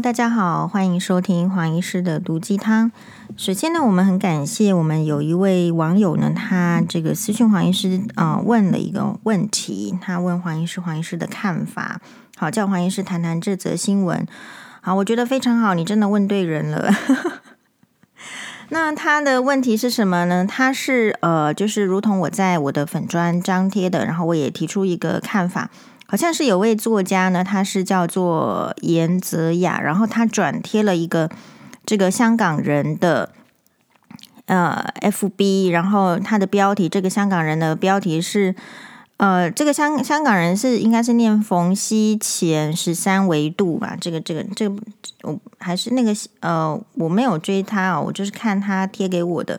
[0.00, 2.90] 大家好，欢迎收听黄医师的毒鸡汤。
[3.36, 12.00] 首先呢，我们很感谢我们有一位网友呢，他这个私讯黄医师啊、问了一个问题，他问黄医师黄医师的看法。
[12.36, 14.26] 好，叫黄医师谈谈这则新闻。
[14.80, 16.90] 好，我觉得非常好，你真的问对人了。
[18.70, 20.46] 那他的问题是什么呢？
[20.46, 25.70] 他是呃，就是如同我在我的粉砖张贴的，然后我也提出一个看法。
[26.12, 31.30] 好像是有位作家呢，他是叫做严泽雅，然后他转贴了一个
[31.86, 33.30] 这个香港人的
[34.44, 38.54] 呃 FB，然后他的标题，这个香港人的标题是
[39.16, 43.96] 呃，这个香香港人是应该是念冯睎干十三维度吧？
[43.98, 44.76] 这个这个这个
[45.22, 49.58] 我还是那个呃，我没有追他哦，我就是看他贴给我的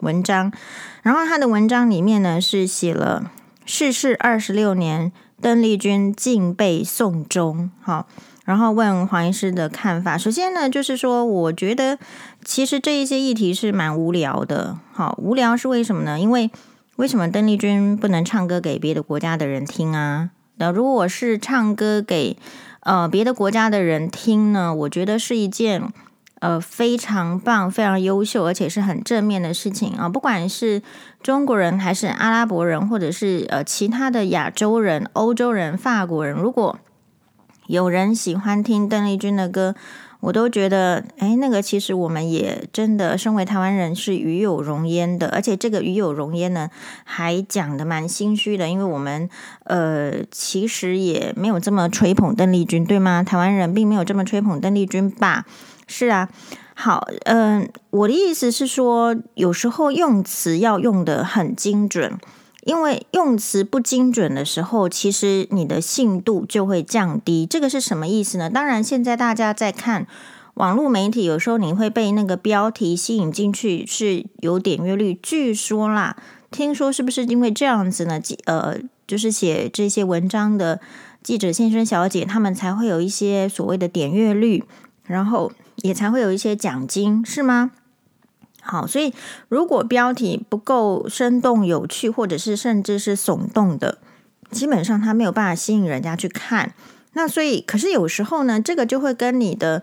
[0.00, 0.52] 文章，
[1.00, 3.30] 然后他的文章里面呢是写了
[3.64, 5.10] 逝世二十六年。
[5.44, 8.06] 邓丽君敬被送终，好，
[8.46, 10.16] 然后问黄医师的看法。
[10.16, 11.98] 首先呢，就是说，我觉得
[12.42, 16.18] 其实这一些议题是蛮无聊的，好，无聊是为什么呢？
[16.18, 16.50] 因为
[16.96, 20.30] 为什么邓丽君不能唱歌给别的国家的人听啊？
[20.56, 22.38] 那如果我是唱歌给
[22.80, 25.92] 呃别的国家的人听呢，我觉得是一件。
[26.44, 30.10] 呃，非常棒，非常优秀，而且是很正面的事情啊！
[30.10, 30.82] 不管是
[31.22, 36.78] 中国人，还是阿拉伯人，或者是呃其他的亚洲人、欧洲人、法国人，如果
[37.66, 39.74] 有人喜欢听邓丽君的歌，
[40.20, 46.68] 我都觉得，哎，那个其实我们也真的身为台湾人是与有荣焉的，而且这个与有荣焉呢，
[47.04, 49.30] 还讲得蛮心虚的，因为我们
[49.62, 53.22] 呃其实也没有这么吹捧邓丽君，对吗？
[53.22, 55.46] 台湾人并没有这么吹捧邓丽君吧？
[55.86, 56.28] 是啊，
[56.74, 62.18] 好，嗯、我的意思是说，有时候用词要用得很精准，
[62.64, 67.44] 因为用词不精准的时候，其实你的信度就会降低。
[67.44, 68.48] 这个是什么意思呢？
[68.48, 70.06] 当然，现在大家在看
[70.54, 75.18] 网络媒体，有时候你会被那个标题吸引进去，是有点阅率。
[75.22, 76.16] 据说啦，
[76.50, 78.18] 听说是不是因为这样子呢？
[78.46, 80.80] 呃，就是写这些文章的
[81.22, 84.64] 记者先生小姐，他们才会有一些所谓的点阅率，
[85.04, 85.52] 然后。
[85.76, 87.72] 也才会有一些奖金，是吗？
[88.62, 89.12] 好，所以
[89.48, 93.98] 如果标题不够生动有趣，或者是甚至是耸动的，
[94.50, 96.72] 基本上它没有办法吸引人家去看。
[97.12, 99.82] 那所以，可是有时候呢，这个就会跟你的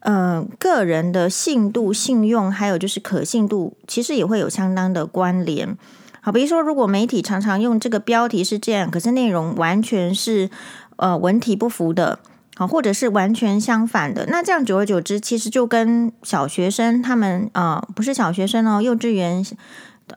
[0.00, 5.76] 呃个人的信度、信用，还有就是可信度，其实也会有相当的关联。
[6.22, 10.48] 好，比如说，如果媒体常常用这个标题是这样，可是内容完全是
[10.96, 12.20] 呃文体不符的。
[12.56, 19.44] 好，或者是完全相反的，那这样久而久之，其实就跟小学生他们啊、呃，不是小学生哦，幼稚园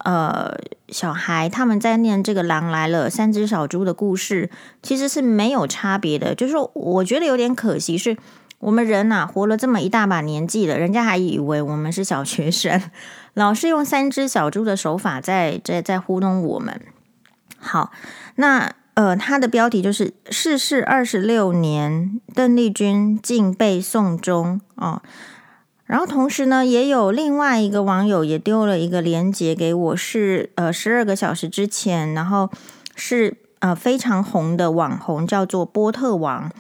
[0.04, 0.56] 呃
[0.90, 4.52] 小孩他们在念这个《狼来了》三只小猪的故事，
[4.84, 6.36] 其实是没有差别的。
[6.36, 8.16] 就是说，我觉得有点可惜，是
[8.60, 12.80] 我们人呐、活了这么一大把年纪了，人家还以为我们是小学生，
[13.34, 16.80] 老是用三只小猪的手法在在在糊弄我们。
[17.58, 17.92] 好，
[18.36, 18.74] 那。
[18.98, 25.04] 呃，他的标题就是“逝世二十六年，邓丽君竟被送终”哦。
[25.86, 32.50] 然后同时呢，也有另外一个网友也丢了一个链接给我，是呃十二个小时之前，然后
[32.96, 36.52] 是呃非常红的网红，叫做波特王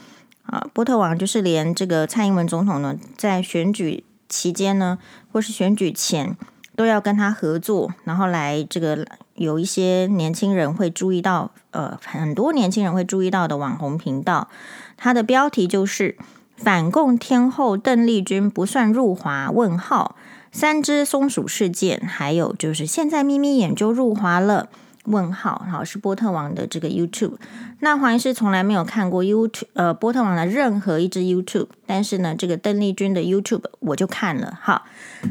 [0.43, 4.99] 啊、波特王就是连这个蔡英文总统呢，在选举期间呢，
[5.31, 6.37] 或是选举前。
[6.75, 9.03] 都要跟他合作，然后来这个
[9.37, 14.49] 有一些年轻人会注意到，呃，很多年轻人会注意到的网红频道，
[14.97, 16.17] 它的标题就是
[16.57, 19.49] “反共天后邓丽君不算入华？
[19.51, 20.15] 问号
[20.51, 24.69] 三只松鼠事件”，还有就是现在眯眯眼就入华了？
[25.05, 27.37] 问号好，是波特王的这个 YouTube。
[27.79, 34.57] 那黄医师从来没有看过 YouTube，呃，波特王的任何一支 YouTube，但是呢，这个邓丽君的 YouTube 我就看了。
[34.59, 34.83] 好，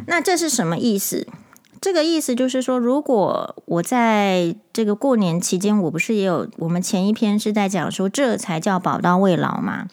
[0.07, 1.27] 那这是什么意思？
[1.81, 9.87] 这个意思就是说，如果我在这个过年期间，我不是也有我们前一篇是在讲说，这才叫宝刀未老嘛？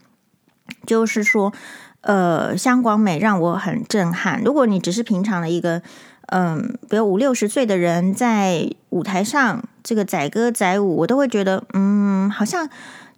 [0.88, 1.54] 就是说，
[2.02, 4.42] 呃，香广美让我很震撼。
[4.44, 5.82] 如果你只是平常的一个，
[6.28, 12.70] 嗯，比如五六十岁的人在舞台上这个载歌载舞，我都会觉得，嗯，好像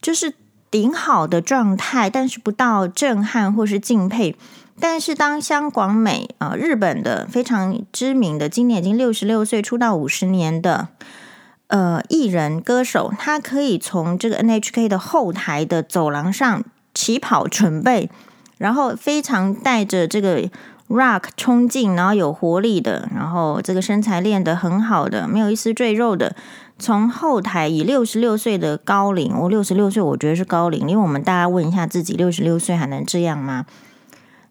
[0.01, 0.33] 就是
[0.71, 4.35] 顶好的状态，但是不到震撼或是敬佩。
[4.79, 10.89] 但是当香广美啊、日本的非常知名的，今年已经六十六岁，出道五十年的
[11.67, 16.63] 呃艺人歌手，他可以从这个 NHK 的后台的走廊上
[16.93, 18.09] 起跑准备，
[18.57, 20.49] 然后非常带着这个。
[20.87, 26.35] Rock 冲劲，然后有活力的，然后这个身材练得很好的，没有一丝赘肉的，
[26.77, 33.65] 从后台以六十六岁的高龄，我六十六岁，我觉得是高龄，因为我们大家问一下自己，六十六岁还能这样吗？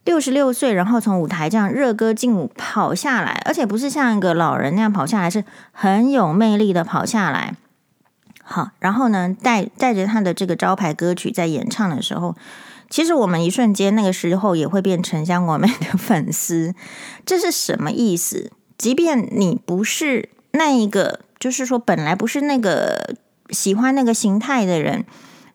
[0.05, 7.55] 六十六岁，然后从舞台这样热歌劲舞跑下来，而且不是像一个老人那样跑下来，是很有魅力的跑下来。
[8.43, 12.37] 好，然后呢，带带着他的这个招牌歌曲在演唱的时候，
[12.91, 16.75] 其实我们一瞬间那个时候也会变成香广美的粉丝。
[17.25, 18.53] 这是什么意思？
[18.77, 23.15] 即便你不是那一个，就是说本来不是那个
[23.49, 25.07] 喜欢那个形态的人。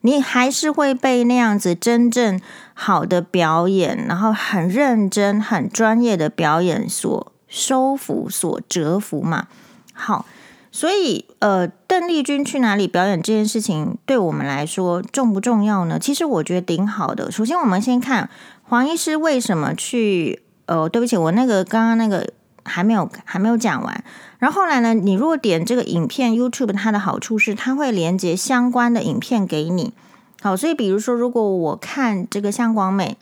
[0.02, 2.40] 你还是会被那样子真正
[2.82, 9.48] 好的表演，然后很认真、很专业的表演所收服、所折服嘛？
[9.94, 10.26] 好，
[10.72, 16.00] 所以呃，邓丽君去哪里表演这件事情，对我们来说重不重要呢？
[16.00, 17.30] 其实我觉得挺好的。
[17.30, 18.30] 首先，我们先看
[18.64, 20.44] 黄医师为什么去。
[20.66, 22.32] 呃，对不起，我那个刚刚那个
[22.64, 24.04] 还没有还没有讲完。
[24.38, 29.96] 然后后来呢，你如果点这个影片，YouTube 它的好处是它会连接相关的影片给你。
[30.42, 33.18] 好，所以比如说，如果我看这个香广美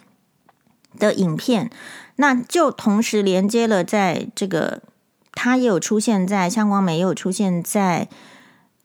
[1.00, 1.72] 的影片，
[2.18, 4.81] 那就同时连接了在这个，
[5.34, 8.08] 它也有出现在香广美，也有出现在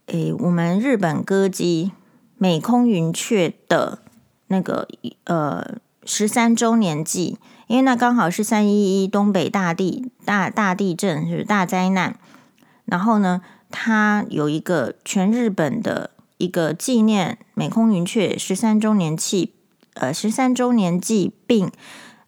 [0.06, 1.92] 诶我们日本歌姬
[2.38, 3.98] 美空云雀的
[4.46, 4.88] 那个
[5.24, 12.18] 呃十三周年祭，因为那刚好是三一一东北大地大大地震，就是大灾难。
[12.86, 16.10] 然后呢，它有一个全日本的
[16.42, 19.48] 一个纪念美空云雀十三周年庆，
[19.94, 21.70] 呃，十三周年祭并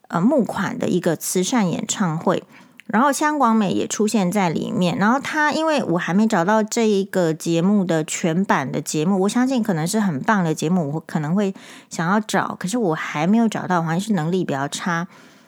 [0.07, 2.43] 呃募款的一个慈善演唱会。
[2.87, 4.97] 然后香广美也出现在里面。
[4.97, 11.53] 然后他，因为我还没找到这一个节目的全版的节目，我相信可能是很棒的节目，我可能会
[11.89, 15.07] 想要找，可是我还没有找到，还是能力比较差，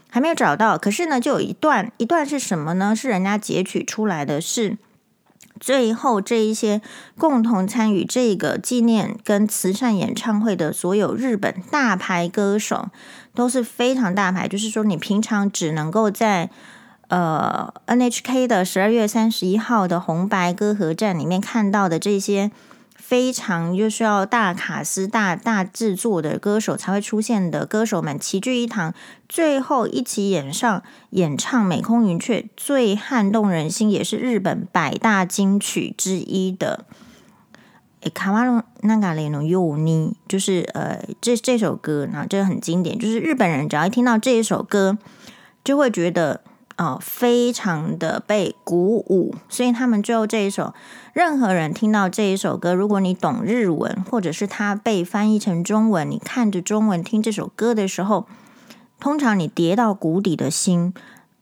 [0.09, 0.77] 还没有找到。
[0.77, 2.93] 可是呢，就有一段，一段是什么呢？
[2.93, 4.77] 是人家截取出来的是。
[5.59, 6.81] 最后，这一些
[7.17, 12.89] 共同参与这个纪念跟慈善演唱会的所有日本大牌歌手，
[13.33, 14.47] 都是非常大牌。
[14.47, 16.49] 就是说，你平常只能够在
[17.07, 22.51] 呃 NHK 的十二月三十一号的红白歌合战里面看到的这些。
[23.07, 28.93] 非常就需要大卡司、大大制作的歌手才会出现的歌手们齐聚一堂，
[29.29, 36.83] 最后一起演上演唱《美空云雀》最撼动人心，也是日本百大金曲之一的
[38.11, 44.97] 《卡瓦隆那嘎雷诺尤尼》，就是呃这这首歌呢，这个很经典，就是日本人只要一听到这一首歌，
[45.63, 46.41] 就会觉得。
[46.77, 50.73] 啊，非常的被鼓舞，所以他们最后这一首，
[51.11, 58.27] 任何人听到这一首歌，如果你懂日文，或者是它被翻译成中文，你看着中文听这首歌的时候，
[58.99, 60.93] 通常你跌到谷底的心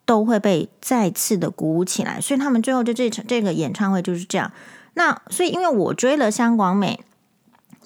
[0.05, 2.19] 都会被再次的鼓舞起来。
[2.19, 4.51] 所以他们最后就这场这个演唱会就是这样。
[4.93, 7.04] 那所以因为我追了香广美。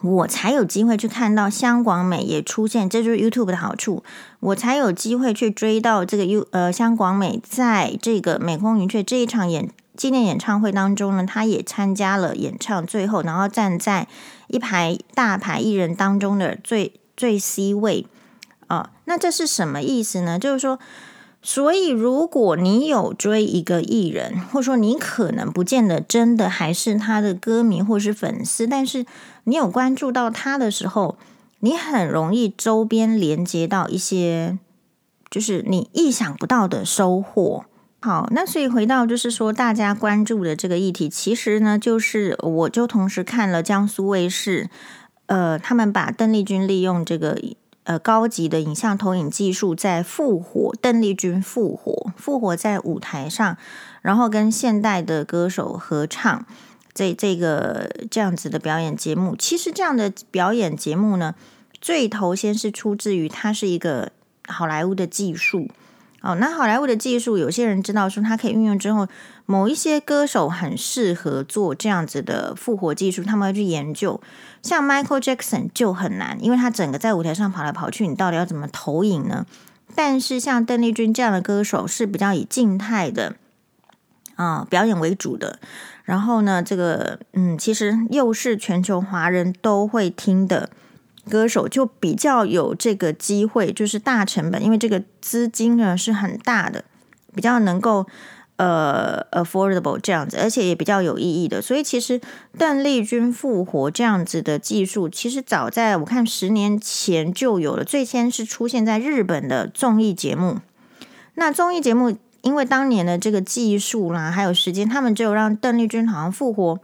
[0.01, 4.03] 我才有机会去看到香广美也出现，这就是 YouTube 的好处。
[4.39, 14.07] 我才有机会去追到这个 U 呃香广美在这个美空云雀这一场演纪念演唱会当中呢，他也参加了演唱，最后然后站在
[14.47, 18.07] 一排大牌艺人当中的最最 C 位
[18.67, 20.39] 啊、那这是什么意思呢？
[20.39, 20.79] 就是说。
[21.41, 29.05] 所以，如果你有追一个艺人，或者说你可能不见得真的还是他的歌迷或是粉丝，但是
[29.45, 31.17] 你有关注到他的时候，
[31.61, 34.59] 你很容易周边连接到一些，
[35.31, 37.63] 就是你意想不到的收获。
[38.01, 44.69] 好，那所以回到就是说大家关注的这个议题，其实呢，就是我就同时看了江苏卫视，
[45.27, 47.39] 呃，他们把邓丽君利用这个。
[47.89, 53.57] 呃，高级的影像投影技术在复活，邓丽君复活，复活在舞台上，
[54.03, 56.45] 然后跟现代的歌手合唱，
[56.93, 61.33] 这这个这样子的表演节目，其实这样的表演节目呢，
[61.81, 64.11] 最头先是出自于它是一个
[64.47, 65.67] 好莱坞的技术。
[66.21, 69.07] 哦，那好莱坞的技术，有些人知道说它可以运用之后，
[69.45, 74.21] 某一些歌手很适合做这样子的复活技术，他们会去研究。
[74.61, 79.45] 像 Michael Jackson 就很难，因为他整个在舞台上跑来跑去，你到底要怎么投影呢？
[79.95, 83.35] 但是像邓丽君这样的歌手是比较以静态的
[84.35, 85.59] 啊、表演为主的。
[86.03, 90.69] 然后呢，这个嗯，其实又是全球华人都会听的。
[91.29, 96.83] 歌手就比较有这个机会，就是大成本，因为这个资金呢是很大的，
[97.35, 98.07] 比较能够
[98.59, 101.61] 呃 affordable 这样子，而且也比较有意义的。
[101.61, 102.19] 所以其实
[102.57, 110.57] 邓丽君复活这样子的技术，其实早在我看十年前就有了，最先是出现在日本的综艺节目。
[111.35, 116.79] 那综艺节目因为当年的这个技术啦，还有时间，他们只有让邓丽君好像复活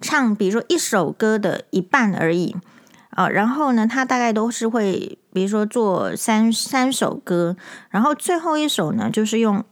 [0.00, 2.54] 唱，比如说一首歌的一半而已。
[3.10, 7.56] 啊，然后呢，他大概都是会，比如说做三三首歌，
[7.90, 9.64] 然后最后一首呢，就是用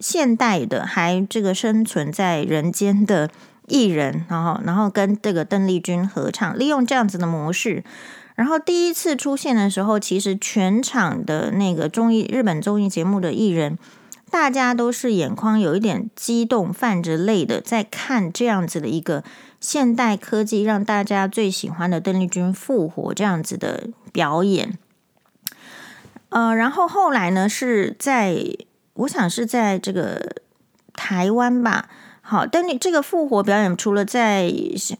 [0.00, 3.30] 现代的还这个生存在人间的
[3.66, 7.84] 艺人，然后然后跟这个邓丽君合唱，利用这样子的模式。
[8.34, 13.76] 然后第一次出现的时候，其实全场的那个综艺日本综艺节目的艺人，
[14.30, 19.24] 大家都是眼眶有一点激动，泛着泪的在看这样子的一个
[19.60, 24.78] 现代科技让大家最喜欢的邓丽君复活这样子的表演。
[26.28, 28.36] 呃，然后后来呢，是在
[28.98, 30.36] 我想是在这个
[30.92, 31.88] 台湾吧。
[32.20, 34.52] 好，但你这个复活表演除了在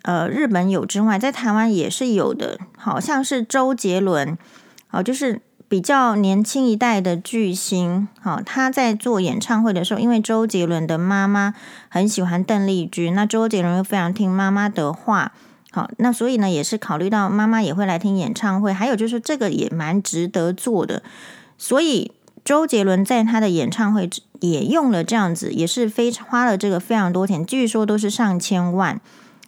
[0.03, 2.59] 呃日本有之外，在台湾也是有的。
[2.79, 4.39] 好像是周杰伦，
[4.87, 8.09] 好，就是比较年轻一代的巨星。
[8.19, 11.53] 好，他在做演唱会的时候，因为周杰伦的妈妈
[11.91, 15.33] 很喜欢邓丽君，那周杰伦又非常听妈妈的话。
[15.71, 21.03] 好，那所以呢，也是考虑到妈妈也会来听演唱会，还有就是这个也蛮值得做的，
[21.59, 22.13] 所以。
[22.49, 24.09] 周杰伦在他的演唱会
[24.41, 28.99] 也用了这样子，也是非花了这个非常多钱，据说都是上千万。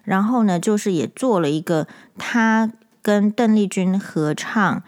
[0.04, 1.88] 然后呢，就是也做了一个
[2.18, 4.76] 他跟邓丽君合唱《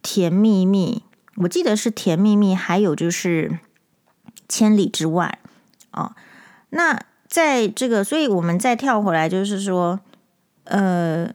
[0.00, 1.02] 甜蜜蜜》，
[1.42, 3.48] 我记得是《甜蜜蜜》，还有就是
[4.48, 5.40] 《千里之外》
[6.00, 6.12] 哦。
[6.70, 9.98] 那在这个，所以我们再跳回来，就是说，
[10.66, 11.28] 呃。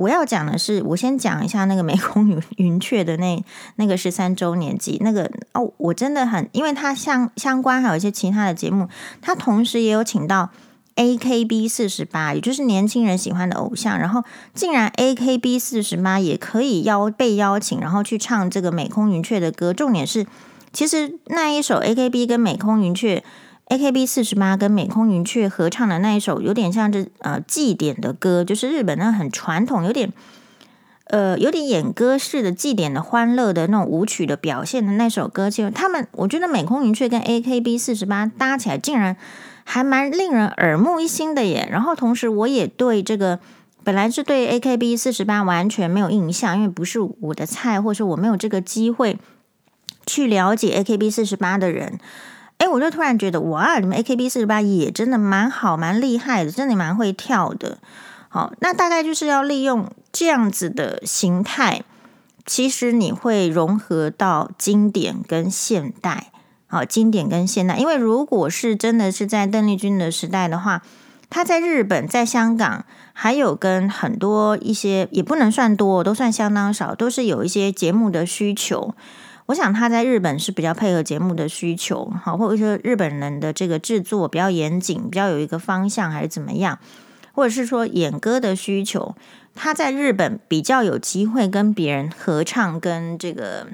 [0.00, 3.44] 我要讲的是，我先讲一下那个美空 云云雀的那
[3.76, 8.88] 那个十三周年祭，那个哦，我真的很，因为它相相关还有一些其他的节目，
[9.20, 10.48] 它同时也有请到
[10.96, 20.26] AKB 四十八，也就是年轻人喜欢的偶像，然后竟然 AKB 四十八也可以邀被邀请，然后去唱这个美空云雀的歌，重点是，
[20.72, 23.22] 其实那一首 AKB 跟美空云雀。
[23.70, 30.12] AKB 四十八跟美空云雀合唱的那一首，有点像这呃祭典的歌，就是日本那很传统，有点
[31.04, 35.48] 呃有点演歌式的祭典的欢乐的那种舞曲的表现的那首歌。
[35.48, 39.16] 其实他们，我觉得美空云雀跟 AKB 四十八搭起来，竟然
[39.62, 41.68] 还蛮令人耳目一新的耶。
[41.70, 43.38] 然后同时，我也对这个
[43.84, 49.16] 本来是对 AKB 四十八完全没有印象，因为不是我的菜，或是我没有这个机会
[50.04, 52.00] 去了解 AKB 四十八的人。
[52.60, 57.78] 哎，我就突然觉得，哇，你们 AKB 四十八也真的蛮好，蛮厉害的，真的蛮会跳的。
[58.28, 61.82] 好，那大概就是要利用这样子的形态，
[62.44, 66.26] 其实你会融合到经典跟现代。
[66.66, 70.82] 好，经典跟现代，因为如果是真的是在邓丽君的时代的话，
[71.30, 78.94] 她在日本、在香港，还有跟很多一些也不能算多，都算相当少，都是有一些节目的需求。
[79.50, 86.78] 我想他在日本是比较配合节目的需求，好，或者说日本人的这个制作比较严谨，比较有一个方向，还是怎么样，
[87.32, 89.16] 或者是说演歌的需求，
[89.56, 93.66] 他在日本比较有机会跟别人合唱，跟这个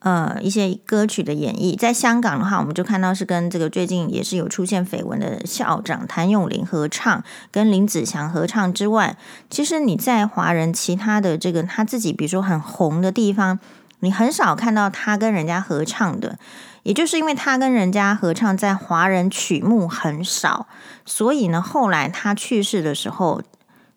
[0.00, 1.74] 呃一些歌曲的演绎。
[1.74, 9.16] 在香港的话，我们就看到是跟这个最近也是有出现绯闻的校长谭咏麟合唱，跟林子祥合唱之外，
[9.48, 13.58] 其实你在华人其他的这个他自己，比如说很红的地方。
[14.02, 16.36] 你很少看到他跟人家合唱的，
[16.82, 20.66] 也就是因为他跟人家合唱在华人曲目很少，
[21.06, 23.40] 所以呢，后来他去世的时候，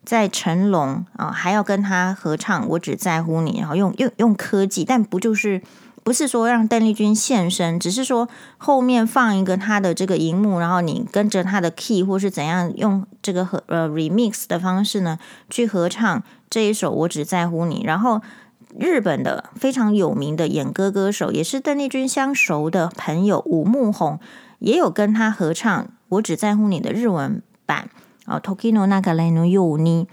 [0.06, 5.64] 在成龙啊还要跟他合唱《我只在乎你》，然后用用用科技，但不就是
[6.04, 15.18] 不是说让邓丽君现身，只是说后面放一个他的这个荧幕，然后你跟着他的 key 或是怎样用这个和呃 remix 的方式呢
[15.50, 18.22] 去合唱这一首《我只在乎你》，然后。
[18.79, 24.21] 日本的非常有名的演歌歌手，也是邓丽君相熟的朋友武木宏，
[24.61, 27.91] 也有跟他合唱《我只在乎你》的日文版
[28.27, 28.41] 哦。
[28.41, 30.07] 时の流れのように。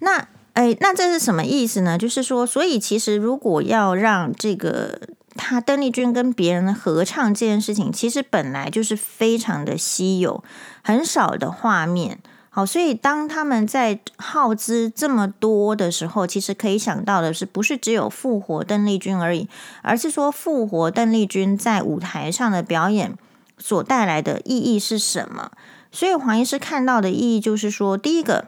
[0.00, 1.96] 那哎，那这是什么意思呢？
[1.96, 5.00] 就是说，所以其实如果要让这个
[5.36, 10.42] 他邓丽君跟别人合唱这件事情，其实本来就是非常的稀有，
[10.82, 12.18] 很少的画面。
[12.55, 19.49] 好，所以当他们在耗资这么多的时候，其实可以想到的是，不是只有复活邓丽君而已，
[19.81, 23.17] 而是说复活邓丽君在舞台上的表演
[23.57, 25.51] 所带来的意义是什么？
[25.91, 28.45] 所以黄医师看到的意义就是说，第一个，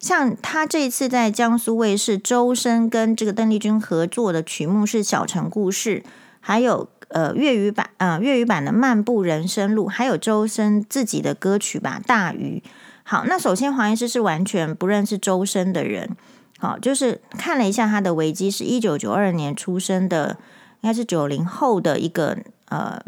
[0.00, 6.02] 像他这次在江苏卫视，周深跟这个邓丽君合作的曲目是《小城故事》，
[6.40, 12.60] 还有呃粤语版啊、粤语版的《漫步人生路》，还有周深自己的歌曲吧《大鱼》。
[13.04, 16.16] 好，那首先黄医师是完全不认识周深的人，
[16.58, 20.38] 好，就是看了一下他的维基，是一九九二年出生的，
[20.80, 22.38] 应该是九零后的一个
[22.70, 23.00] 呃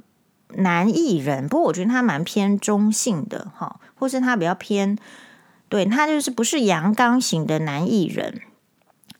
[0.57, 4.99] 男艺人，不过我觉得他蛮偏中性的，哈，或是他比较偏
[5.71, 8.43] 对，他就是不是阳刚型的男艺人。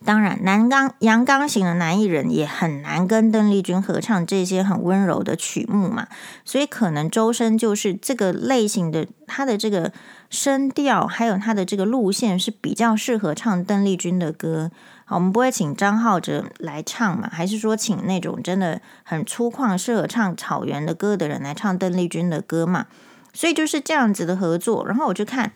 [0.07, 6.07] 当然，男刚阳刚型的男艺人也很难跟邓丽君合唱这些很温柔的曲目嘛，
[6.45, 9.93] 所以可能周深就是这个类型的，他的这个
[10.31, 14.71] 声调还有他的这个路线是比较适合唱邓丽君的歌。
[15.09, 17.29] 我们不会请张浩哲来唱嘛？
[17.33, 22.87] 还是说请那种真的很粗犷、适合唱草原的歌的人来唱邓丽君的歌嘛？
[23.33, 24.87] 所以就是这样子的合作。
[24.87, 25.53] 然后我就看，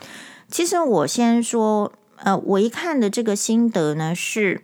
[0.48, 1.92] 其实我先说。
[2.22, 4.62] 呃，我一看的这个心得呢是，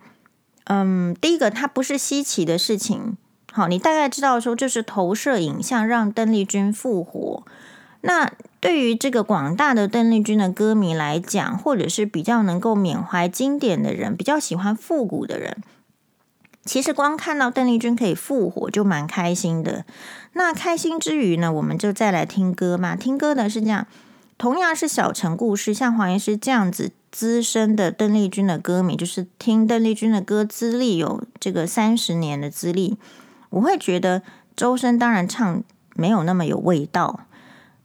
[0.64, 3.16] 嗯，第一个它不是稀奇的事情，
[3.50, 7.42] 好，你大概知道说这是投射影像让邓丽君复活。
[8.02, 15.62] 那对于这个广大的邓丽君的歌迷来讲，或者是比较能够缅怀经典的人，比较喜欢复古的人，
[16.64, 19.86] 其实光看到邓丽君可以复活就蛮开心的。
[20.34, 22.94] 那开心之余呢，我们就再来听歌嘛。
[22.94, 23.86] 听歌的是这样，
[24.36, 26.92] 同样是小城故事，像黄医师这样子。
[27.16, 32.98] 资深的邓丽君的歌迷，就是听邓丽君的歌资历有这个三十年的资历，
[33.48, 34.20] 我会觉得
[34.54, 35.62] 周深当然唱
[35.94, 37.20] 没有那么有味道，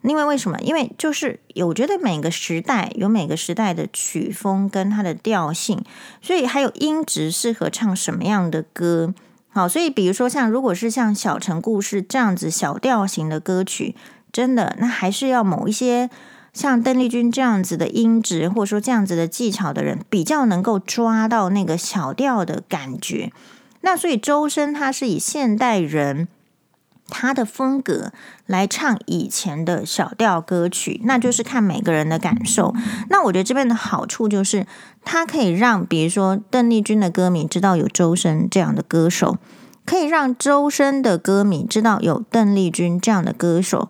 [0.02, 0.60] 因为为什么？
[0.60, 5.82] 因为就是我觉得每个时代有每个时代的曲风跟它的调性，
[6.22, 9.14] 所以还有音质适合唱什么样的歌。
[9.48, 13.96] 好，所以比如说像如果是像小城故事这样子小调型的歌曲，
[14.34, 16.10] 真的那还是要某一些。
[16.53, 23.31] 像邓丽君这样子的音质，或者说这样子的技巧的人，比较能够抓到那个小调的感觉。
[23.81, 26.27] 那所以周深他是以现代人
[27.08, 28.12] 他的风格
[28.46, 32.74] 来唱以前的小调歌曲，那就是看每个人的感受。
[33.10, 34.67] 那我觉得这边的好处就是，
[35.03, 39.38] 他可以让比如说邓丽君的歌迷知道有周深这样的歌手，
[39.86, 43.89] 可以让周深的歌迷知道有邓丽君这样的歌手。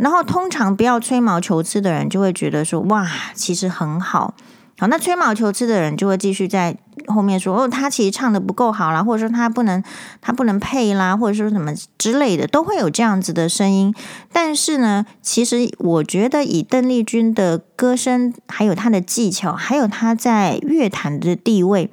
[0.00, 4.34] 然后通常不要吹毛求疵的人就会觉得说哇，其实很好。
[4.78, 6.74] 好，那吹毛求疵的人就会继续在
[7.06, 9.84] 后面说哦，他其实唱的不够好啦，或者说他不能
[10.22, 13.94] 他不能配啦，或者说什么之类的，都会有这样子的声音。
[14.32, 21.90] 但是呢，其实我觉得以邓丽君的歌声，还有她的技巧，还有她在乐坛的地位，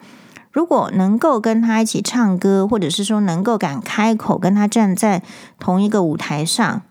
[0.53, 5.21] 如果能够跟她一起唱歌，或者是说能够敢开口跟她站在
[5.59, 6.83] 同一个舞台上。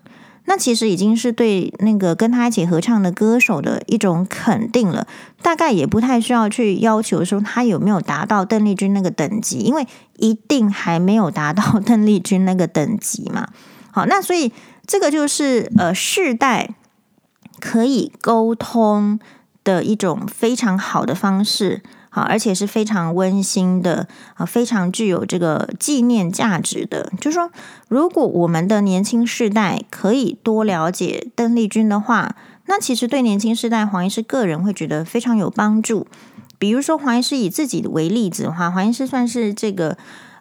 [0.49, 5.05] 那其实已经是对那个跟他一起合唱的歌手的一种肯定了，
[5.41, 13.49] 大概也不太需要去要求说他有没有达到邓丽君那个等级，因为一定还没有达到 邓丽君那个等级嘛。
[13.91, 14.53] 好，那所以
[14.85, 16.69] 这个就是呃世代
[17.59, 19.19] 可以沟通
[19.65, 21.83] 的一种非常好的方式。
[22.17, 27.11] 啊，而且是非常温馨的啊，非常具有这个纪念价值的。
[27.21, 27.51] 就是说，
[27.87, 36.07] 如果我们的年轻世代可以多了解邓丽君的话，那其实对年轻世代黄医师个人会觉得非常有帮助。
[36.57, 39.95] 比如说，黄医师以自己为例子的话，黄医师算是这个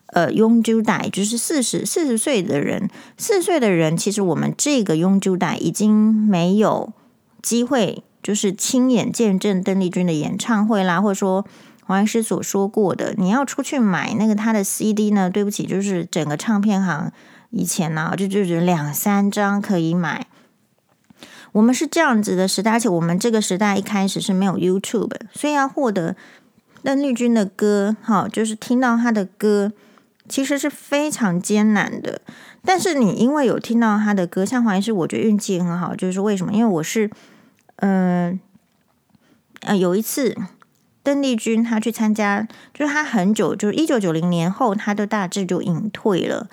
[0.07, 6.95] 呃永久代，就是四十四十岁的人，四十岁的人，其实我们这个永久代已经没有
[7.43, 8.03] 机会。
[8.23, 11.47] 就是亲眼见证邓丽君的演唱会啦，或者说
[11.87, 15.31] 黄医师所说过的，你要出去买那个他的 CD 呢？
[15.31, 17.11] 对不起，就是整个唱片行
[17.51, 20.27] 以前呢、啊，就就是两三张可以买。
[21.53, 26.16] 我们是这样子的时代，而且我们这个时代一开始是没有 YouTube，所以要获得
[26.83, 29.72] 邓丽君的歌，哈，就是听到她的歌，
[30.29, 32.20] 其实是非常艰难的。
[32.64, 36.53] 但是你因为有听到她的歌，像黄医师，我觉得运气很好，就是为什么？
[36.53, 37.11] 因为我是。
[37.81, 38.40] 嗯，
[39.61, 40.35] 呃，有一次，
[41.07, 46.49] 邓丽君她去参加，就是她很久，就是一九九零年后，她就大致就隐退了。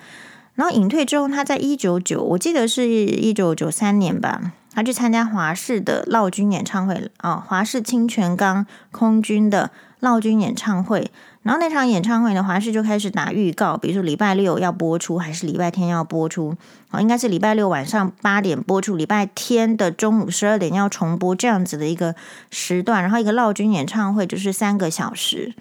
[0.54, 11.10] 然后隐退之后，她在一九九，我记得是一九九三年吧，她去参加华视的闹军演唱会啊，华视清泉岗空军的闹军演唱会。
[11.44, 16.56] 然后那场演唱会呢，华视就开始打预告，比如说礼拜六要播出，还是礼拜天要播出？
[16.90, 22.14] 哦，应该是礼拜六晚上八点播出，礼拜天的中午十二点要重播这样子的一个
[22.50, 23.02] 时段。
[23.02, 25.54] 然后一个劳军演唱会就是三个小时。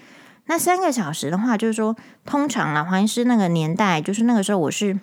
[0.46, 4.98] 那三个小时的话，就是说通常啦，黄医师那个年代，就是那个时候我是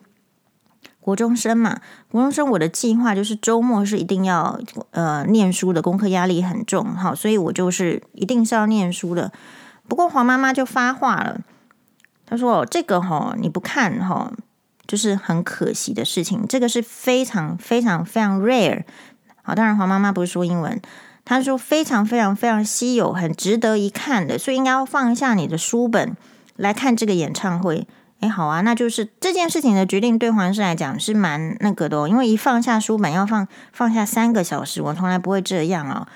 [0.98, 1.78] 国中生嘛，
[2.10, 4.58] 国中生我的计划就是周末是一定要
[4.92, 9.30] 呃念书的，功课压力很重，好，所以我就是一定是要念书的。
[9.90, 11.40] 不过黄妈妈就发话了，
[12.24, 14.32] 她说：“这个哈你不看哈，
[14.86, 16.46] 就是很可惜的事情。
[16.48, 18.84] 这个是非常非常非常 rare。
[19.42, 20.80] 好，当然黄妈妈不是说英文，
[21.24, 26.16] 她说非常非常非常稀有，很值得一看的，所以应该要放下你的书本
[26.54, 27.88] 来看这个演唱会。
[28.20, 36.06] 哎，好啊，那就是这件事情的决定对黄医师来讲是蛮那个的哦，因为一放下书本要放放下三个小时，我从来不会这样哦。”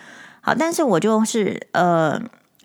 [0.41, 2.21] 好，但是我就是呃，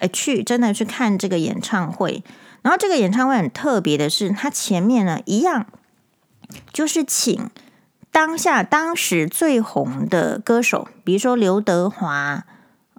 [0.08, 2.24] 去真的去看这个演唱会，
[2.62, 5.66] 然后这个演唱会很特别的是，它前面呢一样，
[6.72, 7.50] 就是请
[8.12, 12.46] 当下当时最红的歌手，比如说刘德华。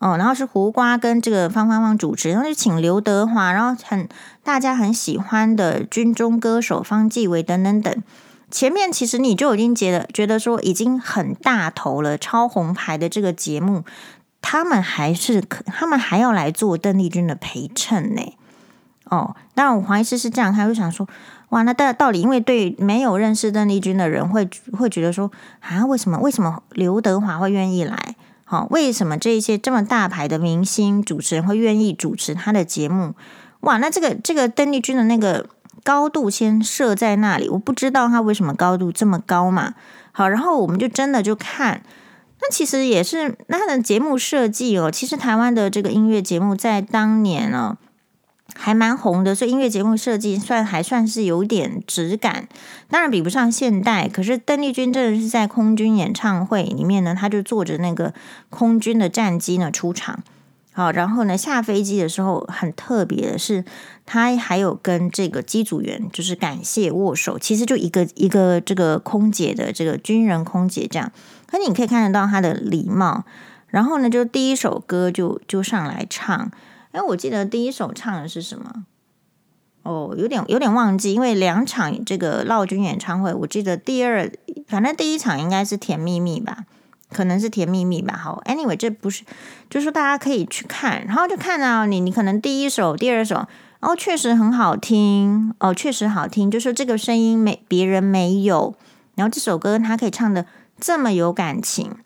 [0.02, 4.08] 哦，然后是胡瓜跟这个方芳芳主持，然后就请刘德华，然后很
[4.42, 8.02] 大家很喜欢的军中歌手方季惟等等等。
[8.50, 13.84] 前面其实你就已经觉得觉得说已经很大头了，超红牌的这个节目，
[14.42, 18.37] 他们还是可他们还要来做邓丽君的陪衬呢。
[19.05, 21.09] 哦，当然我怀疑是是这样，他就想说，
[21.48, 28.14] 哇，那到到底因为对没有认识邓丽君的人会会觉得说啊，为什么为什么刘德华会愿意来？
[28.44, 33.14] 好，为什么这一些这么大牌的明星主持人会愿意主持他的节目？
[33.61, 35.48] 哇，那这个这个邓丽君的那个
[35.83, 39.74] 高度先设在那里，我不知道他为什么高度这么高嘛。
[40.12, 41.83] 好，然后我们就真的就看，
[42.42, 44.90] 那其实也是那他的节目设计哦。
[44.90, 47.87] 其实台湾的这个音乐节目在当年呢、哦。
[48.57, 52.48] 还蛮红的，所以音乐节目设计算还算是有点质感，
[52.88, 54.09] 当然比不上现代。
[54.09, 58.12] 可是邓丽君真的是在空军演唱会里面呢，他就坐着那个
[58.50, 60.22] 空军的战机呢出场，
[60.72, 63.64] 好，然后呢下飞机的时候很特别的是，
[64.05, 71.11] 他还有跟这个机组员就是感谢握手，其实就一个一个这个空姐的这个军人空姐这样，
[71.50, 73.24] 可你可以看得到他的礼貌。
[73.66, 76.50] 然后呢，就第一首歌就就上来唱。
[76.92, 78.84] 哎，我记得第一首唱的是什么？
[79.82, 84.30] 哦，有点有点忘记，因为两场这个闹军演唱会，我记得第二，
[84.66, 86.66] 反正第一场应该是《甜蜜蜜》吧，
[87.10, 88.16] 可能是《甜蜜蜜》吧。
[88.16, 89.24] 好，Anyway，这不是，
[89.70, 93.46] 就是大家可以去看，然后就看到你，你可能第一首、第二首，然
[93.80, 98.74] 哦，确实很好听，哦，确实好听，就是这个声音没别人没有，
[99.14, 100.44] 然后这首歌他可以唱的
[100.81, 101.97] 这么有感情。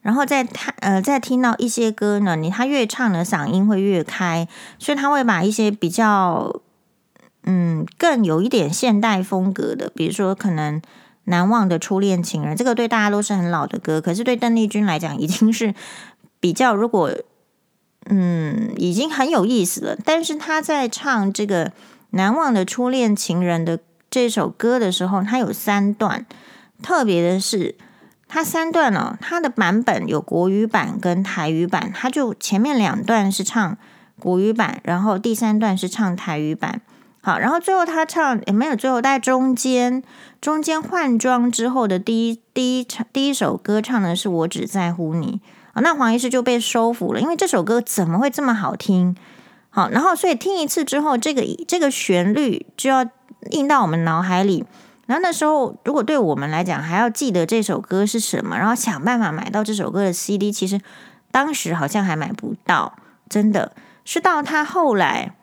[0.00, 6.60] 然后在他呃在听到一些歌呢，你他越唱的嗓音会越开，所以他会把一些比较
[7.44, 10.82] 嗯更有一点现代风格的，比如说可能
[11.24, 15.72] 难忘的初恋情人，这个对大家都是很老的歌，可是对邓丽君来讲已经是
[16.40, 17.12] 比较如果
[18.06, 19.96] 嗯已经很有意思了。
[20.04, 21.70] 但是他在唱这个
[22.10, 23.78] 难忘的初恋情人的
[24.10, 26.26] 这首歌的时候，他有三段，
[26.82, 27.76] 特别的是。
[28.34, 33.76] 它三段哦，它的版本有国语版跟台语版，它就前面两段是唱
[34.18, 36.80] 国语版，然后第三段是唱台语版。
[37.20, 40.02] 好，然后最后他唱也没有最后，在中间
[40.40, 45.42] 中间换装之后的第一第一场第一首歌唱的是我只在乎你
[45.74, 49.14] 啊，那黄医师就被收服了，因为这首歌怎么会这么好听？
[49.68, 53.06] 好，然后所以听一次之后，这个这个旋律就要
[53.50, 54.64] 印到我们脑海里。
[55.06, 60.80] 然后那时候，如果对我们来讲还要记得这首歌是什么，然后想办法买到这首歌的 CD，其实
[61.30, 62.96] 当时好像还买不到，
[63.28, 63.72] 真的
[64.04, 65.34] 是到他后来。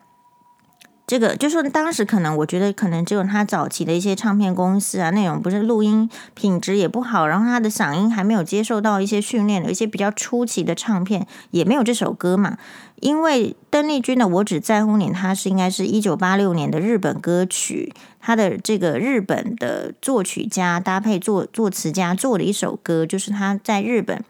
[1.09, 12.59] 这个就是当时可能，我觉得可能只有他早期的一些唱片公司啊，内容不是录音品质也不好，然后他的嗓音还没有接受到一些训练，有一些比较初期的唱片也没有这首歌嘛。
[12.99, 24.23] 因为邓丽君的《我只在乎你》，它是应该是一九八六年的日本歌曲，他的这个日本的作曲家搭配作作词家做的一首歌，就是他在日本。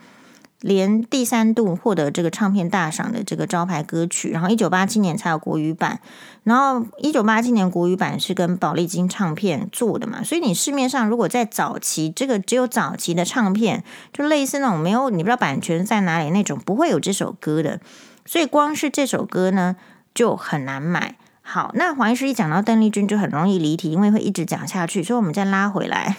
[0.61, 6.01] 连第三度获得这个唱片大赏的这个招牌歌曲，然后一九八七年才有国语版，
[6.43, 17.79] 然后一九八七年国语版是跟宝丽金唱片做的嘛，所以你市面上如果在早期这个只有早期的唱片，就类似那种没有你不知道版权在哪里那种，不会有这首歌的，
[18.25, 19.77] 所以光是这首歌呢
[20.13, 21.15] 就很难买。
[21.41, 26.17] 好，那黄医师一讲到邓丽君就很容易离题，因为会一直讲下去，所以我们再拉回来。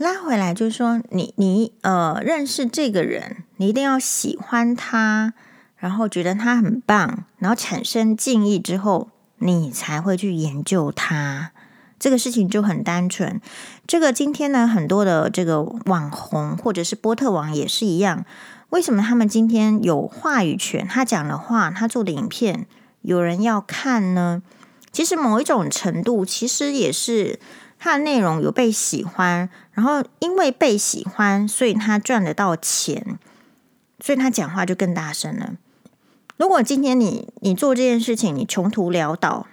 [0.00, 5.34] 拉回来就是说，你你呃认识这个人，你一定要喜欢他，
[5.76, 9.10] 然后觉得他很棒，然后产生敬意之后，
[9.40, 11.50] 你才会去研究他。
[11.98, 13.42] 这个事情就很单纯。
[13.86, 18.24] 这个今天呢，很多的这个网红或者是波特王也是一样。
[18.70, 20.88] 为什么他们今天有话语权？
[20.88, 22.66] 他讲的话，他做的影片，
[23.02, 24.42] 有人要看呢？
[24.90, 27.38] 其实某一种程度，其实也是。
[27.82, 33.18] 他的内容有被喜欢，然后因为被喜欢，所以他赚得到钱，
[33.98, 35.54] 所以他讲话就更大声了。
[36.36, 39.46] 如果今天你你做这件事情，你穷途潦倒，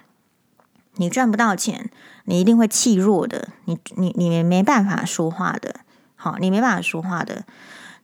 [0.96, 1.90] 你赚不到钱，
[2.26, 5.80] 你一定会气弱的，你你你没办法说话的，
[6.14, 7.46] 好，你没办法说话的。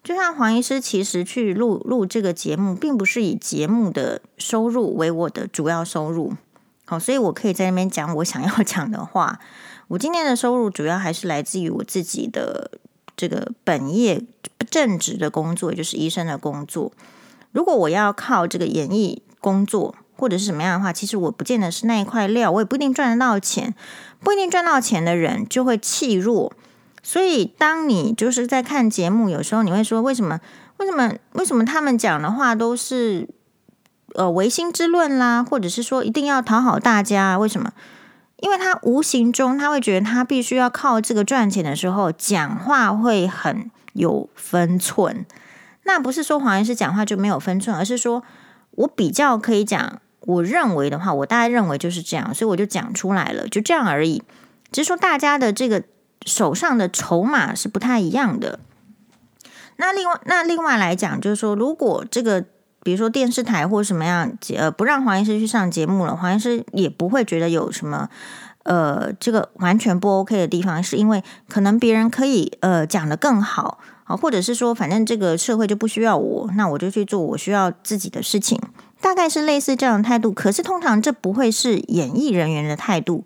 [0.03, 6.33] 就像黄医师其实去录录这个节目，并不是以节目的收入为我的主要收入，
[6.87, 9.39] 好，所以我可以在那边讲我想要讲的话。
[9.95, 12.69] 我今天的收入主要还是来自于我自己的
[13.17, 14.21] 这个本业，
[14.69, 16.91] 正职的工作，就是医生的工作。
[17.53, 23.73] 如果我要靠这个演艺工作或者是什么样的话，其实我不见得是那一块料，我也不一定赚得到钱。
[24.19, 26.53] 不一定赚到钱的人就会气弱。
[27.05, 30.41] 所以，当你就是在看节目，有时候你会说：为什么？
[30.79, 31.15] 为什么？
[31.35, 33.29] 为什么他们讲的话都是
[34.15, 37.39] 呃唯心之论啦，或者是说一定要讨好大家？
[37.39, 37.73] 为什么？
[38.45, 45.25] 因为他无形中他会觉得他必须要靠这个赚钱的时候，讲话会很有分寸。
[45.85, 48.23] 那不是说黄医师讲话就没有分寸，而是说
[48.73, 54.23] 我比较可以讲，我认为的话，我大概认为就是这样，所以我就讲出来了，就这样而已。
[54.71, 55.83] 只是说大家的这个
[56.27, 58.61] 手上的筹码是不太一样的。
[59.77, 62.45] 那另外，那另外来讲，就是说，如果这个
[62.85, 68.09] 比如说电视台或什么样，呃，不让黄医师去上节目了，黄医师也不会觉得有什么
[68.63, 73.81] 呃这个完全不 OK 的地方，是因为可能别人可以呃讲得更好。
[74.05, 78.61] 啊，或者是说，反正这个社会就不需要我，那我就去做我需要自己的事情，
[79.01, 80.31] 大概是类似这样的态度。
[80.31, 83.25] 可是通常这不会是演艺人员的态度。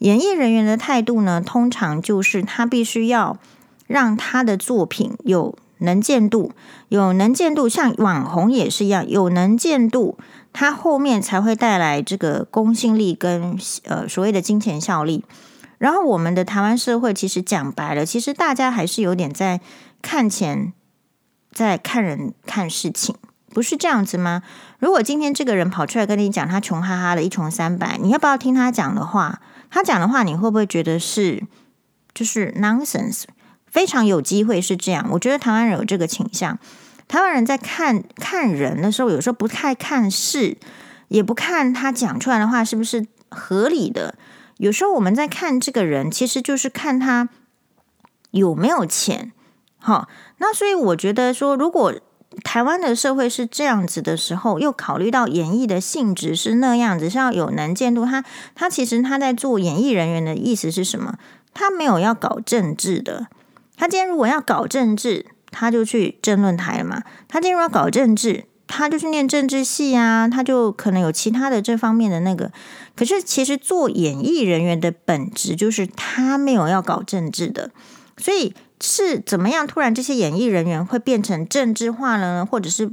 [0.00, 3.38] 演艺人员的态度呢，通常就是他必须要
[3.86, 6.52] 让他的作品有能见度，
[6.88, 10.18] 有能见度，像网红也是一样，有能见度，
[10.52, 15.24] 它后面才会带来这个公信力跟呃所谓的金钱效力。
[15.78, 19.60] 然后我们的台湾社会其实讲白了，其实大家还是有点在。
[20.02, 20.72] 看钱，
[21.50, 23.16] 在看人看事情，
[23.52, 24.42] 不是这样子吗？
[24.78, 29.40] 如果今天这个人跑出来跟你讲他穷哈哈的一穷三白，你要不要听他讲的话？
[29.68, 31.42] 他讲的话你会不会觉得是
[32.14, 33.24] 就是 nonsense？
[33.76, 35.06] 非常有机会是这样。
[35.12, 36.58] 我觉得台湾人有这个倾向，
[37.08, 40.56] 台湾人在看看人的时候，有时候不太看事，
[41.08, 44.14] 也不看他讲出来的话是不是合理的。
[44.56, 47.28] 有时候我们在看这个人，其实就是看他
[48.30, 49.32] 有没有钱。
[49.76, 50.08] 好，
[50.38, 51.92] 那所以我觉得说，如果
[52.42, 58.06] 台湾的社会是这样子的时候，又考虑到演艺的性质是那样子，是要有能见度。
[58.06, 61.18] 他他其实他在做演艺人员的意思是什么？
[61.52, 63.26] 他没有要搞政治的。
[63.76, 67.02] 他今天如果要搞政治，他就去政论台了嘛。
[67.28, 72.50] 他今天如果要搞政治，他就去念政治系啊，他就可能有其他的这方面的那个。
[72.94, 77.70] 可是其实做演艺人员的本质就是他没有要搞政治的，
[78.16, 78.54] 所以。
[78.78, 79.66] 是怎么样？
[79.66, 82.44] 突然这些演艺人员会变成政治化了呢？
[82.44, 82.92] 或者是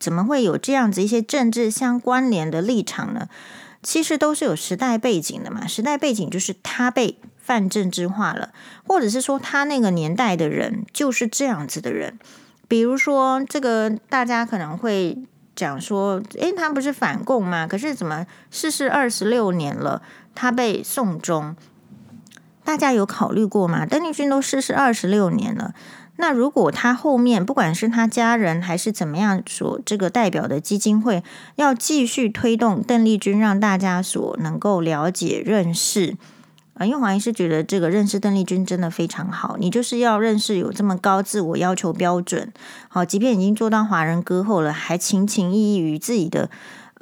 [0.00, 3.28] 怎么会有这样子一些政治相关联的立场呢？
[3.82, 5.66] 其实都是有时代背景的嘛。
[5.66, 8.50] 时代背景就是他被泛政治化了，
[8.86, 12.18] 或者是说他那个年代的人就是这样子的人。
[12.68, 15.18] 比如说，这个大家可能会
[15.54, 17.66] 讲说，诶，他不是反共吗？
[17.66, 20.00] 可是怎么逝世二十六年了，
[20.34, 21.54] 他被送终？
[22.64, 23.84] 大家有考虑过吗？
[23.84, 25.74] 邓丽君都逝世二十六年了，
[26.16, 31.22] 那如果他后面不管是他家人还是怎么样，所这个代表的基金会
[31.56, 36.16] 要继续推动邓丽君，让大家所能够了解认识
[36.84, 42.52] 因为黄医师觉得这个认识邓丽君真的非常好，你就是要认识有这么高自我要求标准，
[42.88, 46.50] 好，即便已经做到华人歌后了，还情情意意于自己的。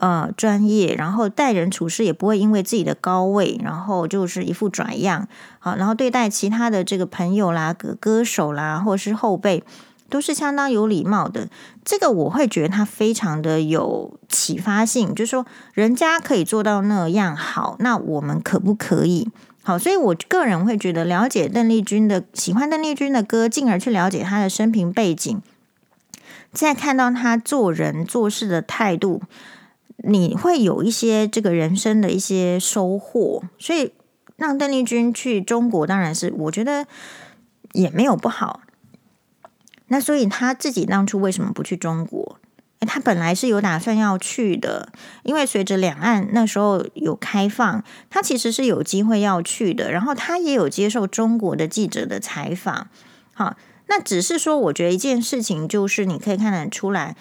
[0.00, 9.62] 呃，专业，然后待人处事也不会因为自己的高位，然后就是一副拽样，好，然后对待其他的这个朋友啦、歌歌手啦，或者是后辈，
[10.08, 11.48] 都是相当有礼貌的。
[11.84, 19.28] 这个我会觉得他非常的有启发性，就是说人家可以做到那样好，那我们可不可以？
[19.62, 25.40] 好，所以我个人会觉得了解邓丽君的，喜欢邓丽君的歌，进而去了解她的生平背景，
[26.50, 29.22] 再看到她做人做事的态度。
[30.02, 33.92] 你会有一些这个人生的一些收获，所以
[34.36, 36.86] 让邓丽君去中国，当然是我觉得
[37.72, 38.62] 也没有不好。
[39.88, 42.39] 那所以他自己当初为什么不去中国？
[42.86, 44.90] 他本来是有打算要去的，
[45.22, 49.92] 因为随着两岸那时候有开放，他其实是有机会要去的。
[49.92, 52.88] 然后他也有接受中国的记者的采访。
[53.34, 57.16] 好，那只是说，我觉得一件事情就是你可以看得出来。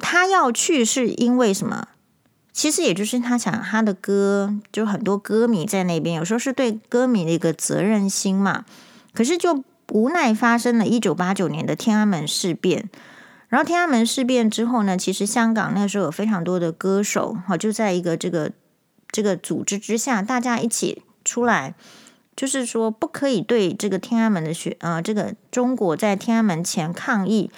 [0.00, 1.88] 他要去是因为什么？
[2.52, 8.64] 其实也就是他想他的歌，就很多歌迷在那边，有时候是对歌迷的一个责任心嘛。
[9.12, 12.88] 可是就无奈发生了一九八九年的天安门事变，
[13.50, 18.50] 然后天安门事变之后呢，其实香港那时候有非常多的歌手，哈，就在一个这个
[19.10, 21.74] 这个组织之下，大家一起出来，
[22.34, 27.50] 就是说不可以对这个天安门的学，呃，这个中国在天安门前抗议。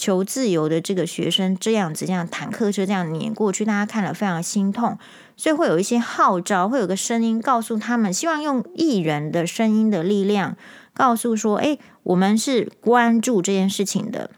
[0.00, 4.96] 求自由的这个学生这样子，这样坦克车这样碾过去，大家看了非常心痛，
[5.36, 10.56] 所以会有一些号召，会有个声音告诉他们，希望用艺人的声音的力量，
[10.94, 14.30] 告诉说，哎，我们是关注这件事情的，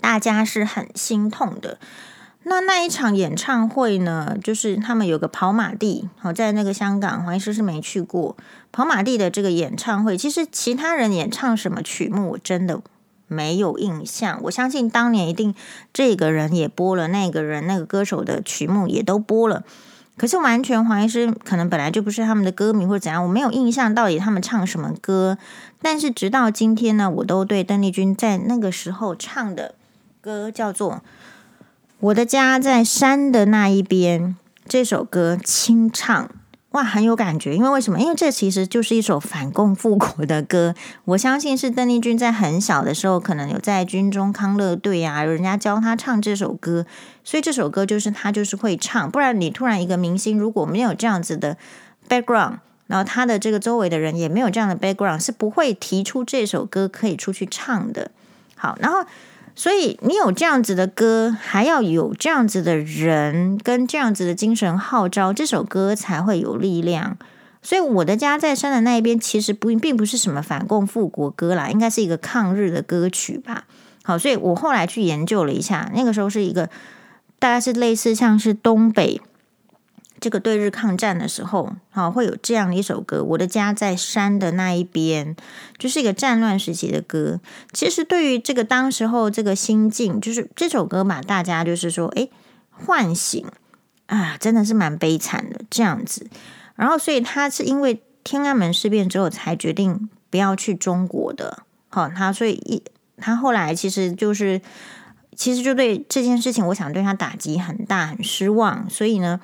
[0.00, 1.78] 大家是很心痛的。
[2.44, 8.34] 那那一场演唱会呢，就是他们有个跑马地，好，在那个香港，黄医师是没去过
[8.72, 10.16] 跑马地的这个演唱会。
[10.16, 12.80] 其实其他人演唱什么曲目，我真的
[13.28, 14.40] 没有印象。
[14.44, 15.54] 我相信当年一定
[15.92, 19.62] 这个人也播了，那个人那个歌手的曲目也都播了。
[20.16, 25.36] 可是完全黄医师可能本来就不是他们的歌迷或者怎样，我没有印象到底他们唱什么歌。
[25.82, 29.74] 但是直到今天呢，我都对邓丽君在那个时候唱的
[30.20, 31.02] 歌叫做。
[32.00, 34.34] 我的家在山的那一边，
[34.66, 36.30] 这首歌清唱
[36.70, 37.54] 哇，很有感觉。
[37.54, 38.00] 因为为什么？
[38.00, 40.74] 因为这其实就是一首反共复国的歌。
[41.04, 46.86] 我相信是邓丽君在很小的时候，可能有在军中康乐队啊，有人家教她唱这首歌，
[47.22, 49.10] 所以这首歌就是她就是会唱。
[49.10, 51.58] 不然你突然一个明星如果没有这样子的
[52.08, 58.10] background，然后他的这个周围的人也没有这样的 background，是不会提出这首歌可以出去唱的。
[58.56, 59.04] 好，然后。
[59.60, 67.18] 所以你有这样子的歌，还要有这样子的人跟这样子的精神号召，这首歌才会有力量。
[67.60, 73.64] 所以我的家在山的那一边，其实不并不是什么反共复国歌啦，应该是一个抗日的歌曲吧。
[74.02, 76.70] 好，所以我后来去研究了一下，那个时候是一个
[77.38, 79.20] 大概是类似像是东北。
[80.20, 83.24] 这个对日抗战的时候，好，会有这样的一首歌。
[83.24, 85.34] 我的家在山的那一边，
[85.78, 87.40] 就是一个战乱时期的歌。
[87.72, 92.28] 其实对于这个当时候这个心境，就是这首歌把大家就是说，哎，
[92.70, 93.46] 唤醒
[94.06, 96.26] 啊，真的是蛮悲惨的这样子。
[96.76, 101.62] 然后，所以他是因为天安门事变之后才决定不要去中国的。
[101.88, 102.82] 好，他所以一
[103.16, 104.60] 他后来其实就是
[105.34, 108.88] 其实就对这件事情，我想对他打击很大，很失望。
[108.90, 109.40] 所以呢。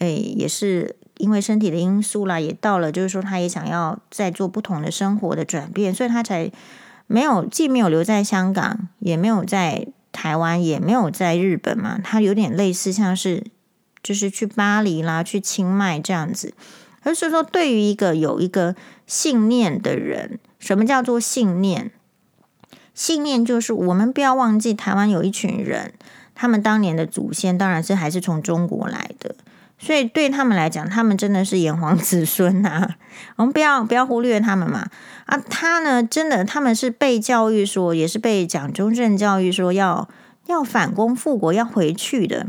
[0.00, 6.50] 哎，也是因为身体的因素啦，也到了，就是说，他也想要再做不同的生活的转变，所以他才
[7.06, 12.00] 没有，既没有留在香港，也没有在台湾，也没有在日本嘛。
[12.02, 13.44] 他有点类似，像是
[14.02, 16.54] 就是去巴黎啦，去清迈这样子。
[17.02, 18.74] 而是说，对于一个有一个
[19.06, 21.90] 信念的人，什么叫做信念？
[22.94, 25.92] 信念就是我们不要忘记，台湾有一群人，
[26.34, 29.34] 他们当年的祖先当然是还是从中国来的。
[29.82, 32.86] 所以对他们来讲，他们真的是炎黄子孙呐、
[33.36, 34.86] 我们不要不要忽略他们嘛。
[35.24, 40.06] 啊，他呢，真的他们是被教育说，也是被蒋中正教育说要
[40.46, 42.48] 要反攻复国，要回去的。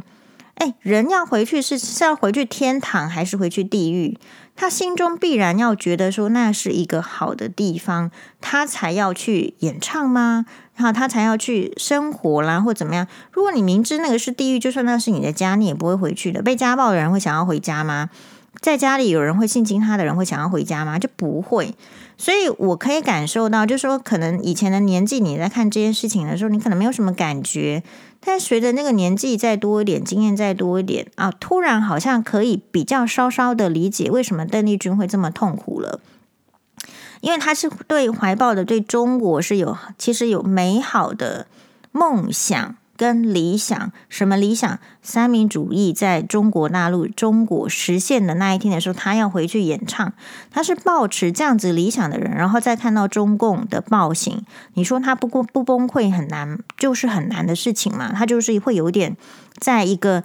[0.55, 4.17] 哎，人要回去是是要回去天堂还是回去地狱？
[4.55, 10.45] 他心中必然要觉得说那是一个好的地方，他才要去演唱吗？
[10.75, 13.07] 然后他才要去生活啦，或怎么样？
[13.31, 16.41] 如果你明知那个是地狱，就算那是你的家，你也不会回去的。
[16.41, 18.09] 被家暴的人会想要回家吗？
[18.59, 20.99] 在家里有人会性侵他的人会想要回家吗？
[20.99, 21.73] 就不会。
[22.21, 27.81] 所以我可以感受到，就是说，可能以前的年纪你在看这件事情的时候，你可能没有什么感觉。
[28.19, 35.99] 但随着那个年纪再多一点，经验再多一点啊，突然好像可以比较稍稍的理解为什么邓丽君会这么痛苦了。
[37.21, 41.47] 因为他是对怀抱的对中国是有其实有美好的
[41.91, 44.77] 梦想跟理想，什么理想？
[45.01, 50.13] 三民主义在中国大陆中国实现的那一天的时候，他要回去演唱。
[50.51, 58.13] 他是抱持这样子理想的人，然后再看到中共的暴行，你说他不过不崩溃很难，就是很难的事情嘛。
[58.13, 59.17] 他就是会有点
[59.57, 60.23] 在一个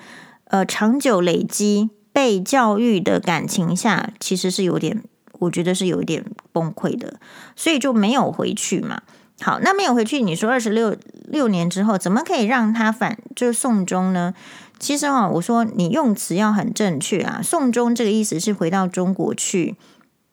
[0.48, 5.02] 呃长久累积被教育的感情下，其实是有点。
[5.38, 7.20] 我觉得是有一点崩溃的，
[7.54, 9.02] 所以就没有回去嘛。
[9.40, 10.96] 好，那没有回去，你说二十六
[11.28, 14.34] 六年之后，怎么可以让他反就是送中呢？
[14.78, 17.40] 其实啊，我说你用词要很正确啊。
[17.42, 19.76] 送中这个意思是回到中国去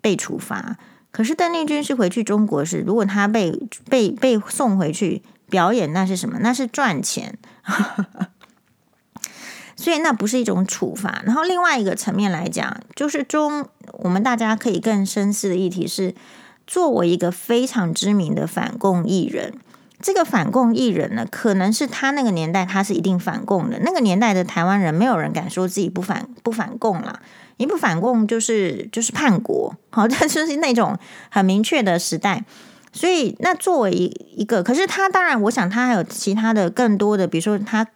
[0.02, 0.78] 被处罚，
[1.12, 3.52] 可是邓丽君是回去中国是，如果他被
[3.90, 6.40] 被被送回去表演，那是什么？
[6.42, 7.38] 那是赚钱。
[9.76, 13.68] 所以那不是一种处罚，然后另外一个层面来讲，就是中
[14.00, 16.14] 我们大家可以更深思的议题是，
[16.66, 19.54] 作为一个非常知名的反共艺人，
[20.02, 27.20] 这个反共艺人呢，可能是他那个年代他是一定反共的，那个年代的台湾人没有人敢说自己不反不反共啦，
[27.58, 30.98] 你不反共就是就是叛国，好，这就是那种
[31.30, 32.44] 很明确的时代。
[32.92, 34.06] 所以那作为一
[34.36, 37.88] 一个，可是他当然，我想他还有其他的更多的，比如说他。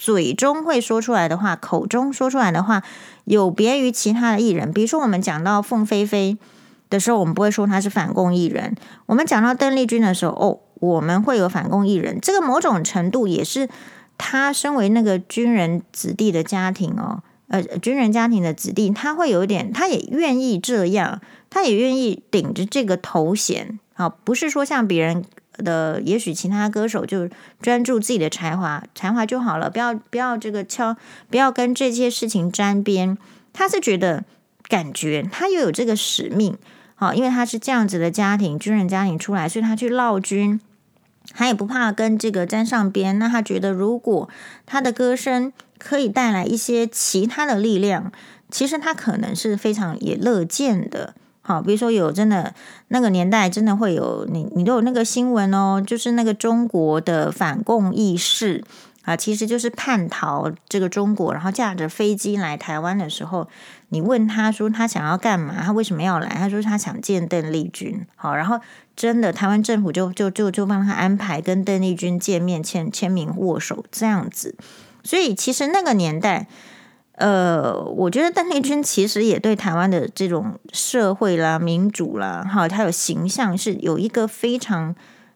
[0.00, 2.84] 嘴中会说出来的话，口中说出来的话，
[3.24, 4.72] 有别于其他的艺人。
[4.72, 6.38] 比如说，我们讲到凤飞飞
[6.90, 8.72] 的时候，我们不会说他是反共艺人；
[9.06, 13.68] 我们讲到邓丽君的时候，哦，我们会有反共艺人，这个某种程度也是
[14.16, 21.20] 他身为那个军人子弟的家庭哦，呃，军人家庭的子弟，他会有点，他也愿意这样，
[21.50, 27.28] 他也愿意顶着这个头衔，好，不是说像别人的，也许其他歌手就
[27.60, 30.96] 专注自己的才华，才华就好了，不要不要这个敲，
[31.30, 33.18] 不要跟这些事情沾边。
[33.52, 34.24] 他是觉得
[34.68, 36.56] 感觉他又有这个使命，
[37.00, 40.60] 好，因为他是这样子的家庭，军人家庭出来，所以他去闹军，
[41.32, 43.16] 他也不怕跟这个沾上边。
[43.20, 44.28] 那他觉得，如果
[44.66, 48.10] 他的歌声可以带来一些其他的力量，
[48.50, 51.14] 其实他可能是非常也乐见的。
[51.40, 52.52] 好，比如说有真的
[52.88, 58.64] 那个年代，真的会有你，你都有那个新闻哦，就是那个中国的反共义士
[59.08, 63.48] 啊，其实就是叛逃这个中国，然后驾着飞机来台湾的时候，
[63.88, 66.28] 你问他说他想要干嘛，他为什么要来？
[66.28, 68.06] 他说他想见邓丽君。
[68.16, 68.60] 好，然后
[68.94, 74.54] 真的台湾政府就就就就帮他安排跟邓丽君见面，签签名握手这样子。
[75.02, 76.46] 所以其实那个年代。
[77.20, 84.94] 呃，我觉得邓丽君其实也对台湾的这种社会啦、民主啦，哈，他有形象是有一个非常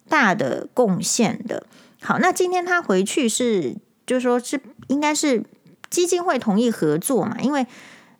[0.09, 1.66] 大的贡献的。
[2.03, 5.44] 好，那今天他回去是，就是说是应该是
[5.88, 7.36] 基金会同意合作嘛？
[7.40, 7.66] 因为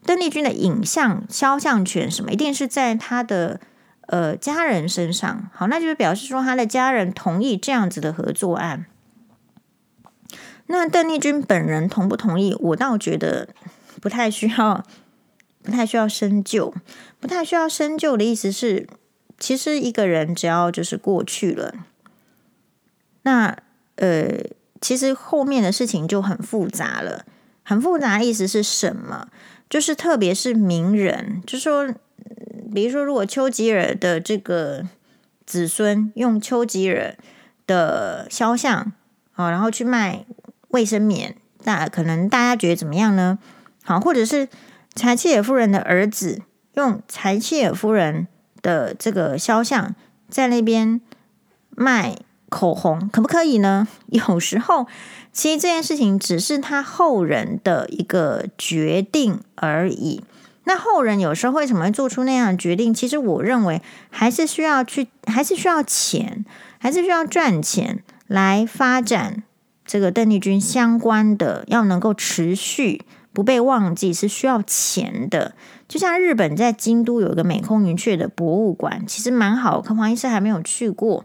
[0.05, 3.61] 邓丽君的影像、肖像权什么，一定是在他的
[4.07, 5.51] 呃家人身上。
[5.53, 8.87] 好，那就是表示说他的家人同意这样子的合作案。
[10.67, 12.57] 那邓丽君本人同不同意？
[12.61, 13.49] 我倒觉得
[14.01, 14.85] 不太需要，
[15.63, 16.73] 不太需要深究，
[17.21, 18.89] 不太需要深究的意思是，
[19.39, 21.75] 其实一个人只要就是过去了，
[23.23, 23.57] 那
[23.97, 24.29] 呃，
[24.81, 27.25] 其实后面的事情就很复杂了。
[27.63, 29.29] 很复杂意思是什么？
[29.71, 31.93] 就是特别是名人，就说，
[32.75, 34.87] 比如说，如果丘吉尔的这个
[35.47, 37.17] 子孙用丘吉尔
[37.67, 38.93] 的肖像
[39.35, 40.25] 啊，然后去卖。
[40.73, 43.39] 卫生棉，那可能大家觉得怎么样呢？
[43.85, 44.49] 好，或者是
[44.95, 46.41] 柴契尔夫人的儿子
[46.77, 48.27] 用柴契尔夫人
[48.63, 49.95] 的这个肖像
[50.31, 50.99] 在那边
[51.69, 52.17] 卖
[52.53, 53.89] 口红，可不可以呢？
[54.09, 54.87] 有时候，
[55.33, 60.23] 其实这件事情只是他后人的一个决定而已。
[60.65, 62.93] 那后人有时候为什么会做出那样的决定？
[62.93, 63.81] 其实我认为
[64.11, 66.45] 还是需要去，还是需要钱，
[66.79, 69.43] 还是需要赚钱来发展。
[69.85, 75.55] 这个邓丽君相关的要能够持续不被忘记是需要钱的，
[75.89, 79.81] 就像日本在京都有一个美空云雀的博物馆，其实蛮好。
[79.81, 81.25] 可黄医师还没有去过。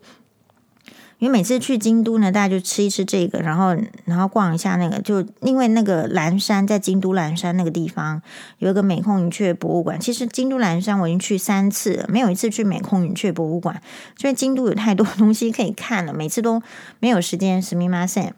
[1.18, 8.20] 因为每次去京都呢，大家就吃一吃这个，然后然后逛一下那个，就因为那个岚山在京都岚山那个地方
[8.58, 10.00] 有一个美空云雀博物馆。
[10.00, 13.80] 其实京都岚山我已经去三次了，没有一次去美空云雀博物馆，
[14.18, 16.60] 所以京都有太多东西可以看了，每次都
[16.98, 17.62] 没有时间。
[17.62, 18.32] すみません。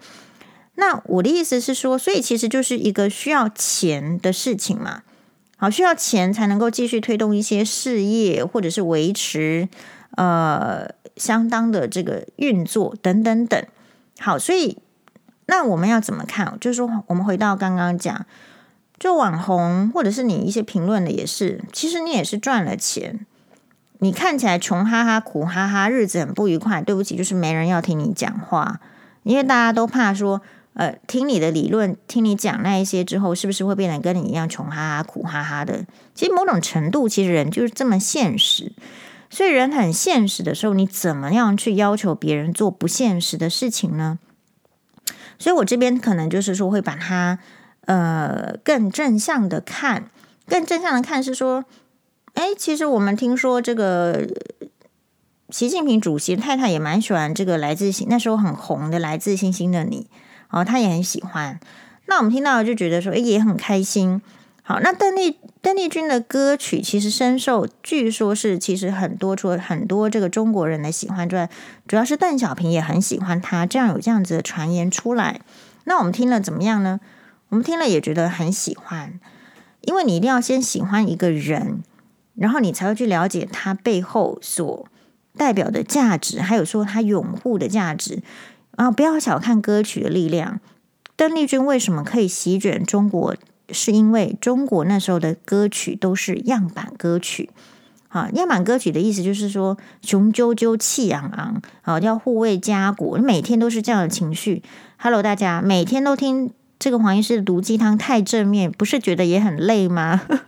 [0.74, 5.00] 那我的意思是说，所以其实就是一个需要钱的事情嘛，
[5.56, 9.70] 好，需要钱才能够继续推动一些事业，或者是维持
[10.16, 10.90] 呃。
[11.19, 13.63] 相当的这个运作等等等，
[14.19, 14.79] 好，所以
[15.45, 16.57] 那我们要怎么看？
[16.59, 18.25] 就是说，我们回到刚刚讲，
[18.97, 23.25] 就网红或者是你一些评论的也是，其实你也是赚了钱，
[23.99, 26.81] 你看起来穷哈哈、苦哈哈，日子很不愉快。
[26.81, 28.79] 对不起，就是没人要听你讲话，
[29.23, 30.41] 因为大家都怕说，
[30.75, 35.85] 呃，听你的理论，听你讲那一些之后，是不是会变得跟你一样穷哈哈、苦哈哈的？
[36.15, 38.71] 其实某种程度，其实人就是这么现实。
[39.29, 44.17] 所以人很现实的时候，你怎么样去要求别人做不现实的事情呢？
[45.37, 47.39] 所以我这边可能就是说，会把它
[47.85, 50.09] 呃更正向的看，
[50.47, 51.63] 更正向的看是说，
[52.33, 54.27] 哎，其实我们听说这个
[55.49, 60.07] 习近平主席太太也蛮喜欢这个来自星那时候很红的来自星星的你，
[60.49, 61.59] 哦，他也很喜欢。
[62.07, 64.21] 那我们听到就觉得说，哎，也很开心。
[64.69, 71.49] 好，那邓丽邓丽君的歌曲其实深受，据说是其实很多除了很多这个中国人的喜欢之外，
[71.87, 75.41] 主要是邓小平也很喜欢她，这样有这样子的传言出来。
[75.85, 76.99] 那我们听了怎么样呢？
[77.49, 79.19] 我们听了也觉得很喜欢，
[79.81, 81.81] 因为你一定要先喜欢一个人，
[82.35, 84.87] 然后你才会去了解他背后所
[85.35, 88.21] 代表的价值，还有说他拥护的价值。
[88.75, 90.59] 啊，不要小看歌曲的力量。
[91.15, 93.35] 邓丽君为什么可以席卷中国？
[93.71, 97.49] 是因为中国那时候的歌曲都是样板歌曲，
[98.09, 104.63] 啊，样板歌曲的意思就是说雄赳赳气昂昂，啊，要护卫家国，每天都是这样的情绪。
[104.97, 110.21] Hello，大家每天都听这个黄医师的毒鸡汤，太正面，不是觉得也很累吗？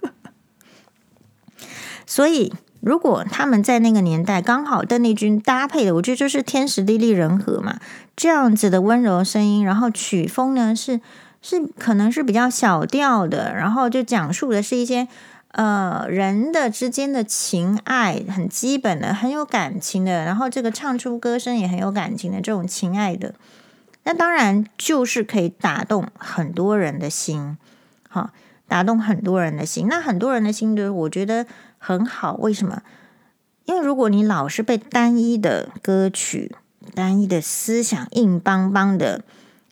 [2.06, 2.52] 所以
[2.82, 7.80] 如果他们在那个年代刚好邓丽君搭配的，我觉得就是天时地利人和嘛，
[8.16, 11.00] 这样子的温柔声音，然后曲风呢是
[11.42, 15.08] 是可能是比较小调的，然后就讲述的是一些
[15.52, 23.34] 呃人的之间的情爱，很基本的，很有感情的，然后这个唱出歌声也很有感情的这种情爱的，
[24.04, 27.58] 那当然就是可以打动很多人的心，
[28.08, 28.30] 好，
[28.68, 31.46] 打动很多人的心，那很多人的心就是我觉得。
[31.84, 32.84] 很好，为什么？
[33.66, 36.56] 因为如果你老是被单一的歌曲、
[36.94, 39.24] 单一的思想硬邦邦的，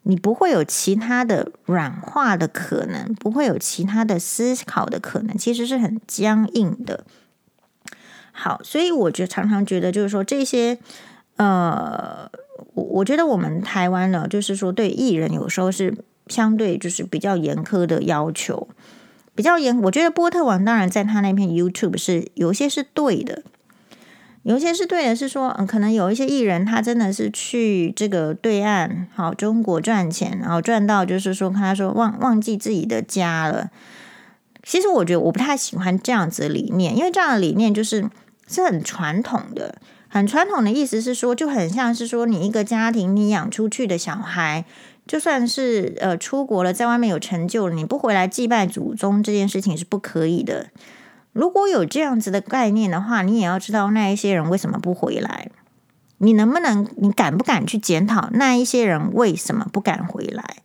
[0.10, 7.06] 你不会有其他的软化的可能，不会有其他的思考的可能，其实是很僵硬的。
[8.32, 10.80] 好，所以我就常常觉得，就是说这些，
[11.36, 12.28] 呃，
[12.74, 15.96] 我我觉得我们台湾呢，就是说对艺人有时候是
[16.26, 18.68] 相对就是比较严苛的要求。
[19.36, 23.44] 比较严，我觉得波特王当然在他那片 YouTube 是有些是对的，
[24.44, 33.70] 有些是对的，是说嗯，可能有一些艺人他真的是去这个对岸，好中国赚钱，然后赚到就是说，他说忘忘记自己的家了。
[34.64, 38.10] 其实我觉得我不太喜欢这样子理念，因为这样的理念就是
[38.48, 39.76] 是很传统的，
[40.08, 44.66] 很传统的意思是说，就很像是说你一个家庭你养出去的小孩。
[45.08, 50.68] 就算是呃出国了，在外面有成就了，你不回来祭拜祖宗这件事情是不可以的。
[51.40, 55.50] 如果有这样子的概念的话，你也要知道那一些人为什么不回来。
[56.18, 60.58] 你能不能，你敢不敢去检讨那一些人为什么不敢回来？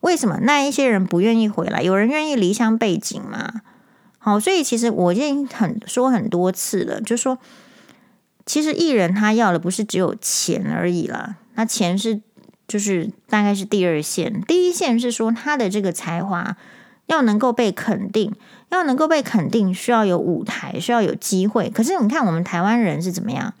[0.00, 1.82] 为什么那一些人不愿意回来？
[1.82, 3.62] 有人愿意离乡背井吗？
[4.18, 7.38] 好，所以其实我已经很说很多次了，就是说，
[8.44, 12.20] 其实艺人他要的不是只有钱而已啦，那钱是。
[12.68, 16.56] 就是大概是第二线，第一线是说他的这个才华
[17.06, 18.32] 要能够被肯定，
[18.70, 21.70] 要能够被肯定，需要有舞台，需要有机会。
[21.70, 23.52] 可是你看我们台湾人是怎么样？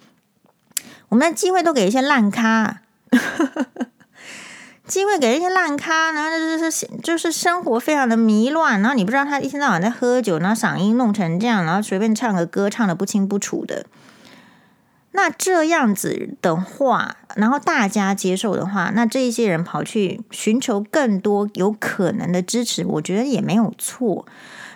[1.10, 2.82] 我们的机会都给一些烂咖，
[4.86, 13.86] 机会给一些烂咖，然后就是就是生活非常的迷乱，然后你不知道他一天到晚在喝酒，然后嗓音弄成这样，然后随便唱个歌，唱得不清不楚的。
[15.12, 24.24] 那这样子的话，然后大家接受的话，那这一些人跑去寻求更多有可能的支持，我觉得也没有错。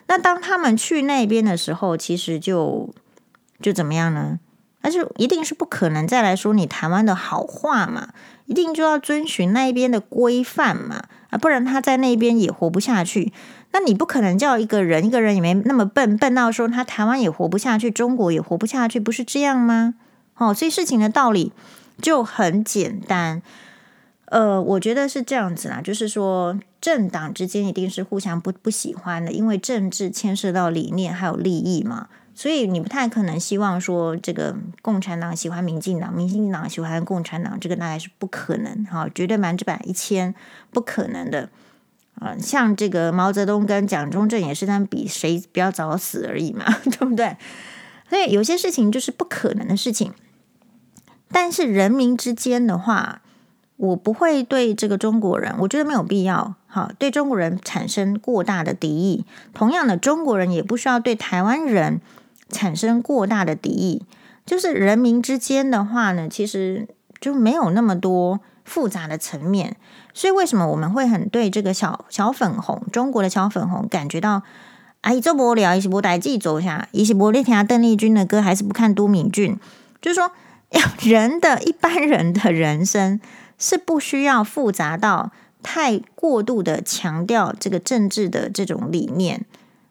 [0.07, 2.91] 那当他们去那边的时候，其实就
[3.61, 4.39] 就怎么样呢？
[4.81, 8.11] 但是一定是不可能再来说你台湾的好话嘛，
[8.45, 13.33] 一定就要遵循那一边的规范嘛，啊，不然他在那边也活不下去。
[13.73, 19.95] 那你不可能叫一个人，一个人也没那么笨，笨到说他台湾也活不下去，中国也活不下去，不是这样吗？
[20.37, 21.53] 哦，所以事情的道理
[22.03, 23.41] 就很简单，
[24.27, 40.35] 呃，我觉得是这样子啦，就是说政党之间一定是互相不不喜欢的，因为政治牵涉到理念还有利益嘛，所以你不太可能希望说这个共产党喜欢民进党，民进党喜欢共产党，这个大概是不可能，哈，绝对百分之百一千
[40.73, 41.49] 不可能的，
[42.17, 47.35] 啊，像这个毛泽东跟蒋中正也是他们比谁比较早死而已嘛， 对不对？
[48.11, 50.13] 所以有些事情就是不可能的事情。
[51.33, 53.23] 但是人民之间的话，
[53.85, 59.27] 我不会对这个中国人，我觉得没有必要，好，对中国人产生过大的敌意。
[59.53, 62.01] 同样的，中国人也不需要对台湾人
[62.49, 64.03] 产生过大的敌意。
[64.47, 66.89] 就是人民之间的话呢，其实
[67.21, 69.77] 就没有那么多复杂的层面。
[70.15, 74.43] 所以为什么我们会很对这个小小粉红，中国的小粉红感觉到，
[75.03, 79.59] 哎，这无聊，一起不带自己走下，一起不听邓丽君的歌，还是不看都敏俊，
[80.01, 80.31] 就是说。
[81.05, 83.21] 人的一般人的人生
[83.59, 85.33] 是不需要复杂到
[85.63, 89.45] 太过度的强调这个政治的这种理念。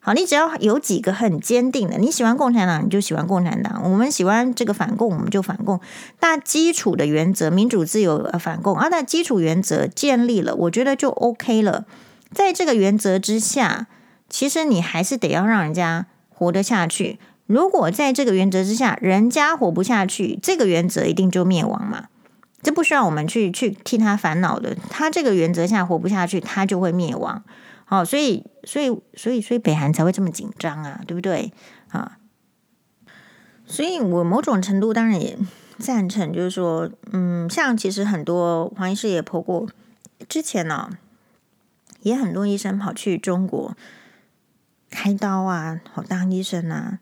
[0.05, 5.79] 好，你只要有几个很坚定的，你喜欢共产党，你就喜欢共产党；我们喜欢这个反共，我们就反共。
[6.19, 11.85] 那基础的原则，民主自由呃反共啊，那基础原则建立了，我觉得就 OK 了。
[12.33, 13.87] 在这个原则之下，
[14.29, 17.17] 其实你还是得要让人家活得下去。
[17.45, 22.07] 如果在这个原则之下，人家活不下去，这个原则一定就灭亡嘛？
[22.63, 24.75] 这不需要我们去去替他烦恼的。
[24.89, 27.43] 他这个原则下活不下去，他就会灭亡。
[27.85, 31.51] 好，所以所以所以所以北韩才会这么紧张啊，对不对？
[31.89, 32.17] 啊，
[33.65, 35.37] 所以我某种程度当然也
[35.77, 39.67] 赞成，就是说，嗯，像其实很多黄医师也剖过，
[40.29, 40.95] 之前呢、哦，
[42.01, 43.75] 也很多医生跑去中国
[44.89, 46.99] 开刀啊，好当医生啊。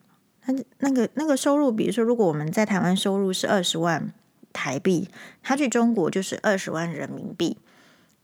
[0.48, 4.12] 那那个那个收入，比如说，如果我们在台湾收入是二十万
[4.54, 5.10] 台币，
[5.42, 7.58] 他去中国就是二十万人民币。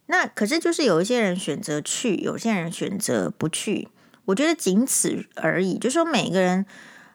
[0.07, 3.89] 那可是就是有一些人选择去，有些人选择不去。
[4.25, 5.77] 我觉得仅此而已。
[5.77, 6.65] 就说每个人，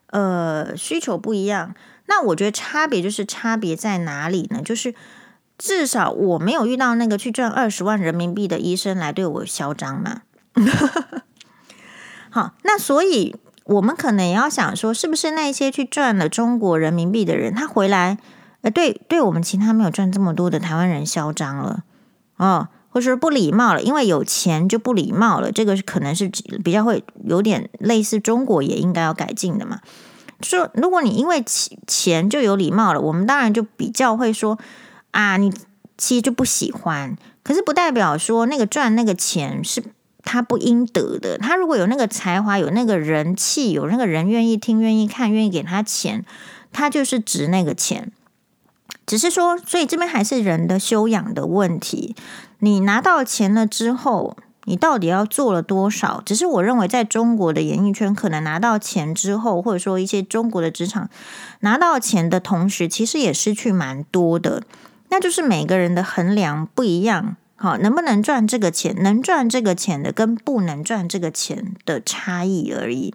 [0.09, 1.75] 呃需求不一样。
[2.07, 4.61] 那我觉得差别就是差别在哪里呢？
[4.63, 4.95] 就是
[5.57, 10.23] 至少我没有遇到那个去赚二十万人民币的医生来对我嚣张嘛。
[12.29, 18.19] 好，那所以我们可能也要想说，是不是那些去赚了中国人民币的人，他回来，
[18.63, 21.85] 呃，对，对我们其他没有赚这么多的台湾人嚣张了，
[22.37, 26.31] 哦，或者是不礼貌了，因为有钱就不礼貌了，这个可能是
[26.65, 29.81] 比较会有点类似中国也应该要改进的嘛。
[30.41, 34.59] 说如果你因为钱钱就有礼貌了，我们当然就比较会说
[35.11, 35.53] 啊，你
[35.99, 39.85] 其实就不喜欢，可是不代表说那个赚那个钱是。
[40.25, 41.37] 他不应得的。
[41.37, 46.25] 他如果有那个才华，有那个人气，有那个人愿意听、愿意看、愿意给他钱，
[46.71, 48.13] 他就是值那个钱。
[49.07, 52.15] 只是说，所以这边还是人的修养的问题。
[52.61, 56.23] 你拿到钱了之后，你到底要做了多少？
[56.25, 61.11] 只是我认为，在中国的演艺圈，可能拿到钱之后，或者说一些中国的职场
[61.61, 64.63] 拿到钱的同时，其实也失去蛮多的。
[65.09, 67.37] 那就是每个人的衡量不一样。
[67.57, 68.97] 好，能不能赚这个钱？
[69.03, 73.15] 能赚这个钱的跟不能赚这个钱的差异而已。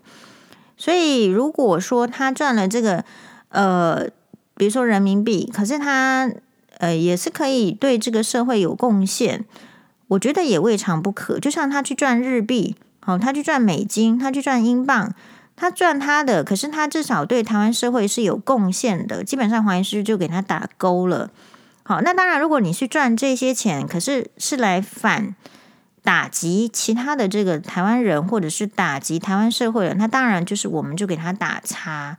[0.77, 3.03] 所以，如果说他赚了这个，
[3.49, 4.07] 呃，
[4.57, 6.29] 比如说人民币，可是他
[6.79, 9.45] 呃也是可以对这个社会有贡献，
[10.07, 11.39] 我觉得也未尝不可。
[11.39, 15.13] 就像他去赚日币，好，他去赚美金，他去赚英镑，
[15.55, 19.23] 他赚他的，可是他至少对台湾社会是有贡献的。
[19.23, 21.29] 基本上，黄医师就给他打勾了。
[21.83, 25.35] 好，那当然，如果你去赚这些钱，可是是来反
[26.03, 32.17] 打击其他的这个台湾人，或者是打击台湾社会人，那当然就是我们就给他打叉。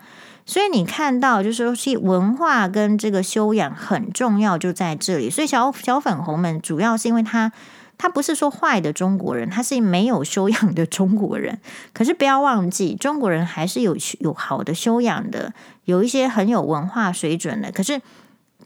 [0.49, 5.29] 所以你看到，就是说，其文化跟这个修养很重要，就在这里。
[5.29, 7.53] 所以小小粉红们主要是因为他，
[7.99, 11.61] 他不是说坏的中国人，他是没有修养的中国人。
[11.93, 15.53] 可是不要忘记，中国人还是有有好的修养的，
[15.85, 17.71] 有一些很有文化水准的。
[17.71, 18.01] 可是。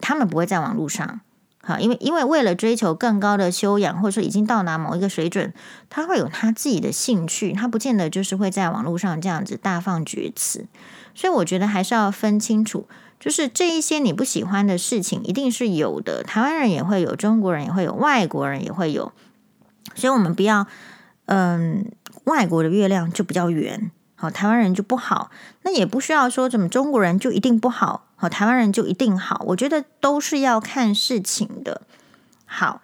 [0.01, 1.21] 他们不会在网络上，
[1.61, 5.53] 好，因为因为为了追求更高的修养，或者说已经到达某一个水准，
[5.89, 10.65] 他会有他自己的兴趣，他不见得就是会在网络上这样子大放厥词。
[11.15, 12.87] 所以我觉得还是要分清楚，
[13.19, 19.11] 就是这一些你不喜欢的事情，一定是有的，台湾人也会有，中国人也会有，外国人也会有。
[19.95, 20.65] 所以我们不要，
[21.25, 21.91] 嗯，
[22.23, 23.91] 外国的月亮就比较圆。
[24.15, 25.29] 好，台湾人就不好，
[25.63, 29.43] 那也不需要说怎么中国人就一定不好，好，台湾人就一定好。
[29.49, 31.81] 我觉得都是要看事情的。
[32.45, 32.81] 好，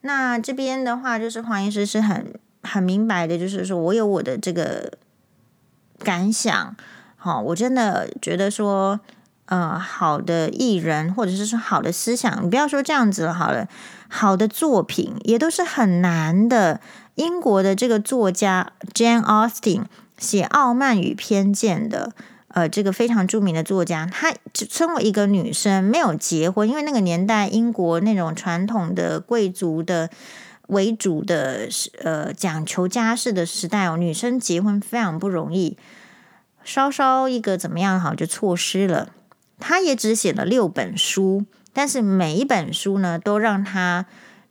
[0.00, 4.92] 那这边的话，就是黄医师是很很明白的，就是说我有我的这个
[5.98, 6.76] 感想。
[7.26, 9.00] 好，我真的觉得说，
[9.46, 13.66] 呃，好的艺人或者是说好的思想，你不要说这样子了，好了，
[14.06, 16.80] 好的作品也都是很难的。
[17.16, 19.86] 英国的这个作家 Jane Austen。
[20.18, 22.12] 写《傲慢与偏见》的，
[22.48, 30.08] 呃，这个非常著名的作家，她身为一个女生，没有结婚，因为那个年代英国那种传统的贵族的
[30.68, 31.68] 为主的，
[32.02, 35.76] 呃，讲求家世的时代哦，女生结婚非常不容易，
[36.66, 39.08] 稍稍一个怎么样好就错失了。
[39.58, 44.04] 她也只写了六本书，但是每一本书呢，都让她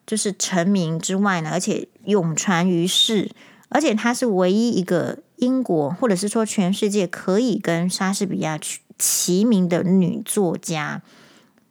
[0.07, 3.29] 就是成名之外呢，而且永传于世，
[3.69, 5.19] 而且她是唯一一个。
[5.39, 8.57] 英国，或者是说全世界可以跟莎士比亚
[8.97, 11.01] 齐名的女作家，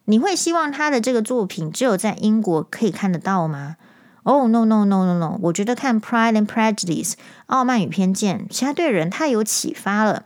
[0.04, 3.76] 你会希望她的这个作品只有在英国可以看得到吗？
[4.22, 5.38] 哦、oh，no no no no no！
[5.44, 7.12] 我觉得看《Pride and Prejudice》
[7.46, 10.24] 傲慢与偏见，其实对人太有启发了。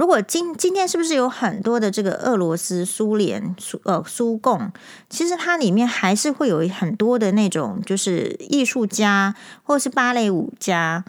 [0.00, 4.72] 如果今今天是不是有很多的这个俄罗斯、苏联、苏呃苏共，
[5.10, 11.04] 其实它里面还是会有很多的那种就是艺术家或是芭蕾舞家。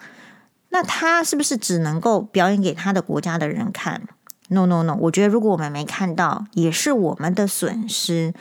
[0.68, 4.02] 那他是不是只能够表演给他的国家的人看
[4.48, 4.94] ？No No No！
[5.00, 8.34] 我觉得如果我们没看到，也是我们的损失。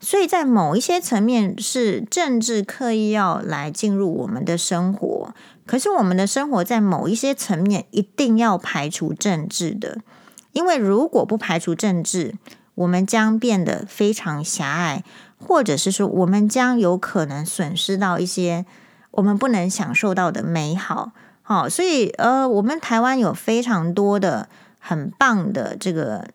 [0.00, 5.34] 所以在某一些层面，是政治刻意要来进入我们的生活。
[5.66, 9.98] 可是我们的生活在某一些层面一定要排除政治的，
[10.52, 12.34] 因为如果不排除政治，
[12.74, 15.02] 我们将变得非常狭隘，
[15.38, 18.66] 或者是说我们将有可能损失到一些
[19.12, 21.12] 我们不能享受到的美好。
[21.42, 24.48] 好，所以呃，我们台湾有非常多的
[24.78, 26.26] 很棒的这个，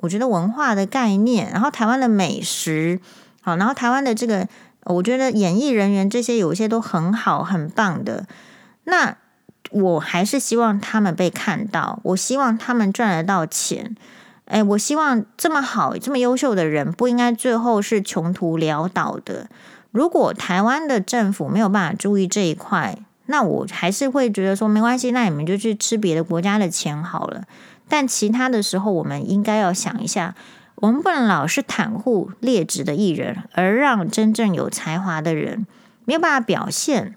[0.00, 3.00] 我觉得文化的概念，然后台湾的美食，
[3.40, 4.48] 好，然后台湾的这个，
[4.84, 8.26] 我觉得演艺人员这些有一些都很好，很棒的。
[8.84, 9.16] 那
[9.70, 13.96] 我还是希望他们被看到，我希望他们赚得到钱。
[14.46, 19.48] 哎，我希望这么好、这么优秀的人，不应该最后是穷途潦倒的。
[19.92, 27.44] 如果台湾的政府没有办法注意这一块，那我还是会觉得说没关系，那你们就去吃别的国家的钱好了。
[27.88, 30.34] 但其他的时候，我们应该要想一下，
[30.74, 35.66] 我们不能老是袒护劣质的艺人，而让真正有才华的人
[36.04, 37.16] 没有办法表现。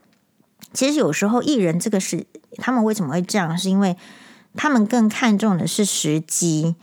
[0.76, 3.98] 其实有时候艺人这个是他们为什么会这样，是因为
[4.56, 6.76] 他们更看重的是时机，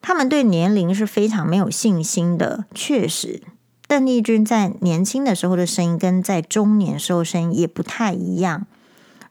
[0.00, 2.64] 他们对年龄是非常没有信心的。
[2.74, 3.42] 确实，
[3.86, 8.66] 邓丽君在年轻的时候的声音跟在中年时候声音也不太一样。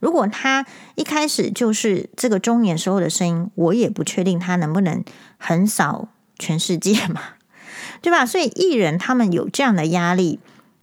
[0.01, 0.65] 如果他
[0.95, 5.03] 一开始就是这个中年时候的声音，我也不确定他能不能
[5.37, 7.21] 横扫全世界嘛，
[8.01, 8.25] 对吧？
[8.25, 10.39] 所以艺人他们有这样的压力，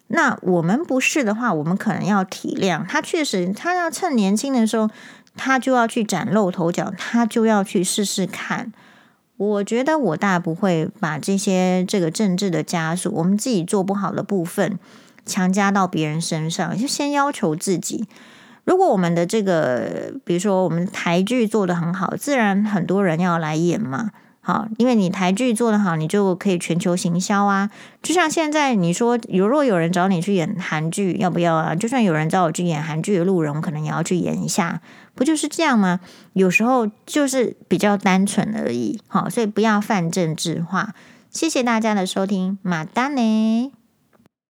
[0.09, 3.03] 那我们不是的话，我们可能要体谅他。
[3.03, 4.89] 确实，他要趁年轻的时候，
[5.37, 8.73] 他就要去崭露头角，他就要去试试看。
[9.37, 14.79] 我觉得我大不会把这些这个政治的枷锁，我们自己做不好的部分
[15.27, 18.07] 强加到别人身上，就先要求自己。
[18.65, 24.11] 如果我们的这个，比如说我们台剧做得很好，自然很多人要来演嘛。
[24.47, 27.69] 好，因为你台剧做得好，你就可以全球行销啊。
[28.01, 31.75] 就像现在你说，如果有人找你去演韩剧，要不要啊？
[31.75, 34.81] 就算有人找我去演韩剧的路人，我可能也要去演一下，
[35.17, 35.99] 不就是这样吗？
[36.35, 39.01] 有时候就是比较单纯而已。
[39.09, 40.95] 好，所以不要泛政治化。
[41.29, 43.73] 谢谢大家的收听，马丹呢。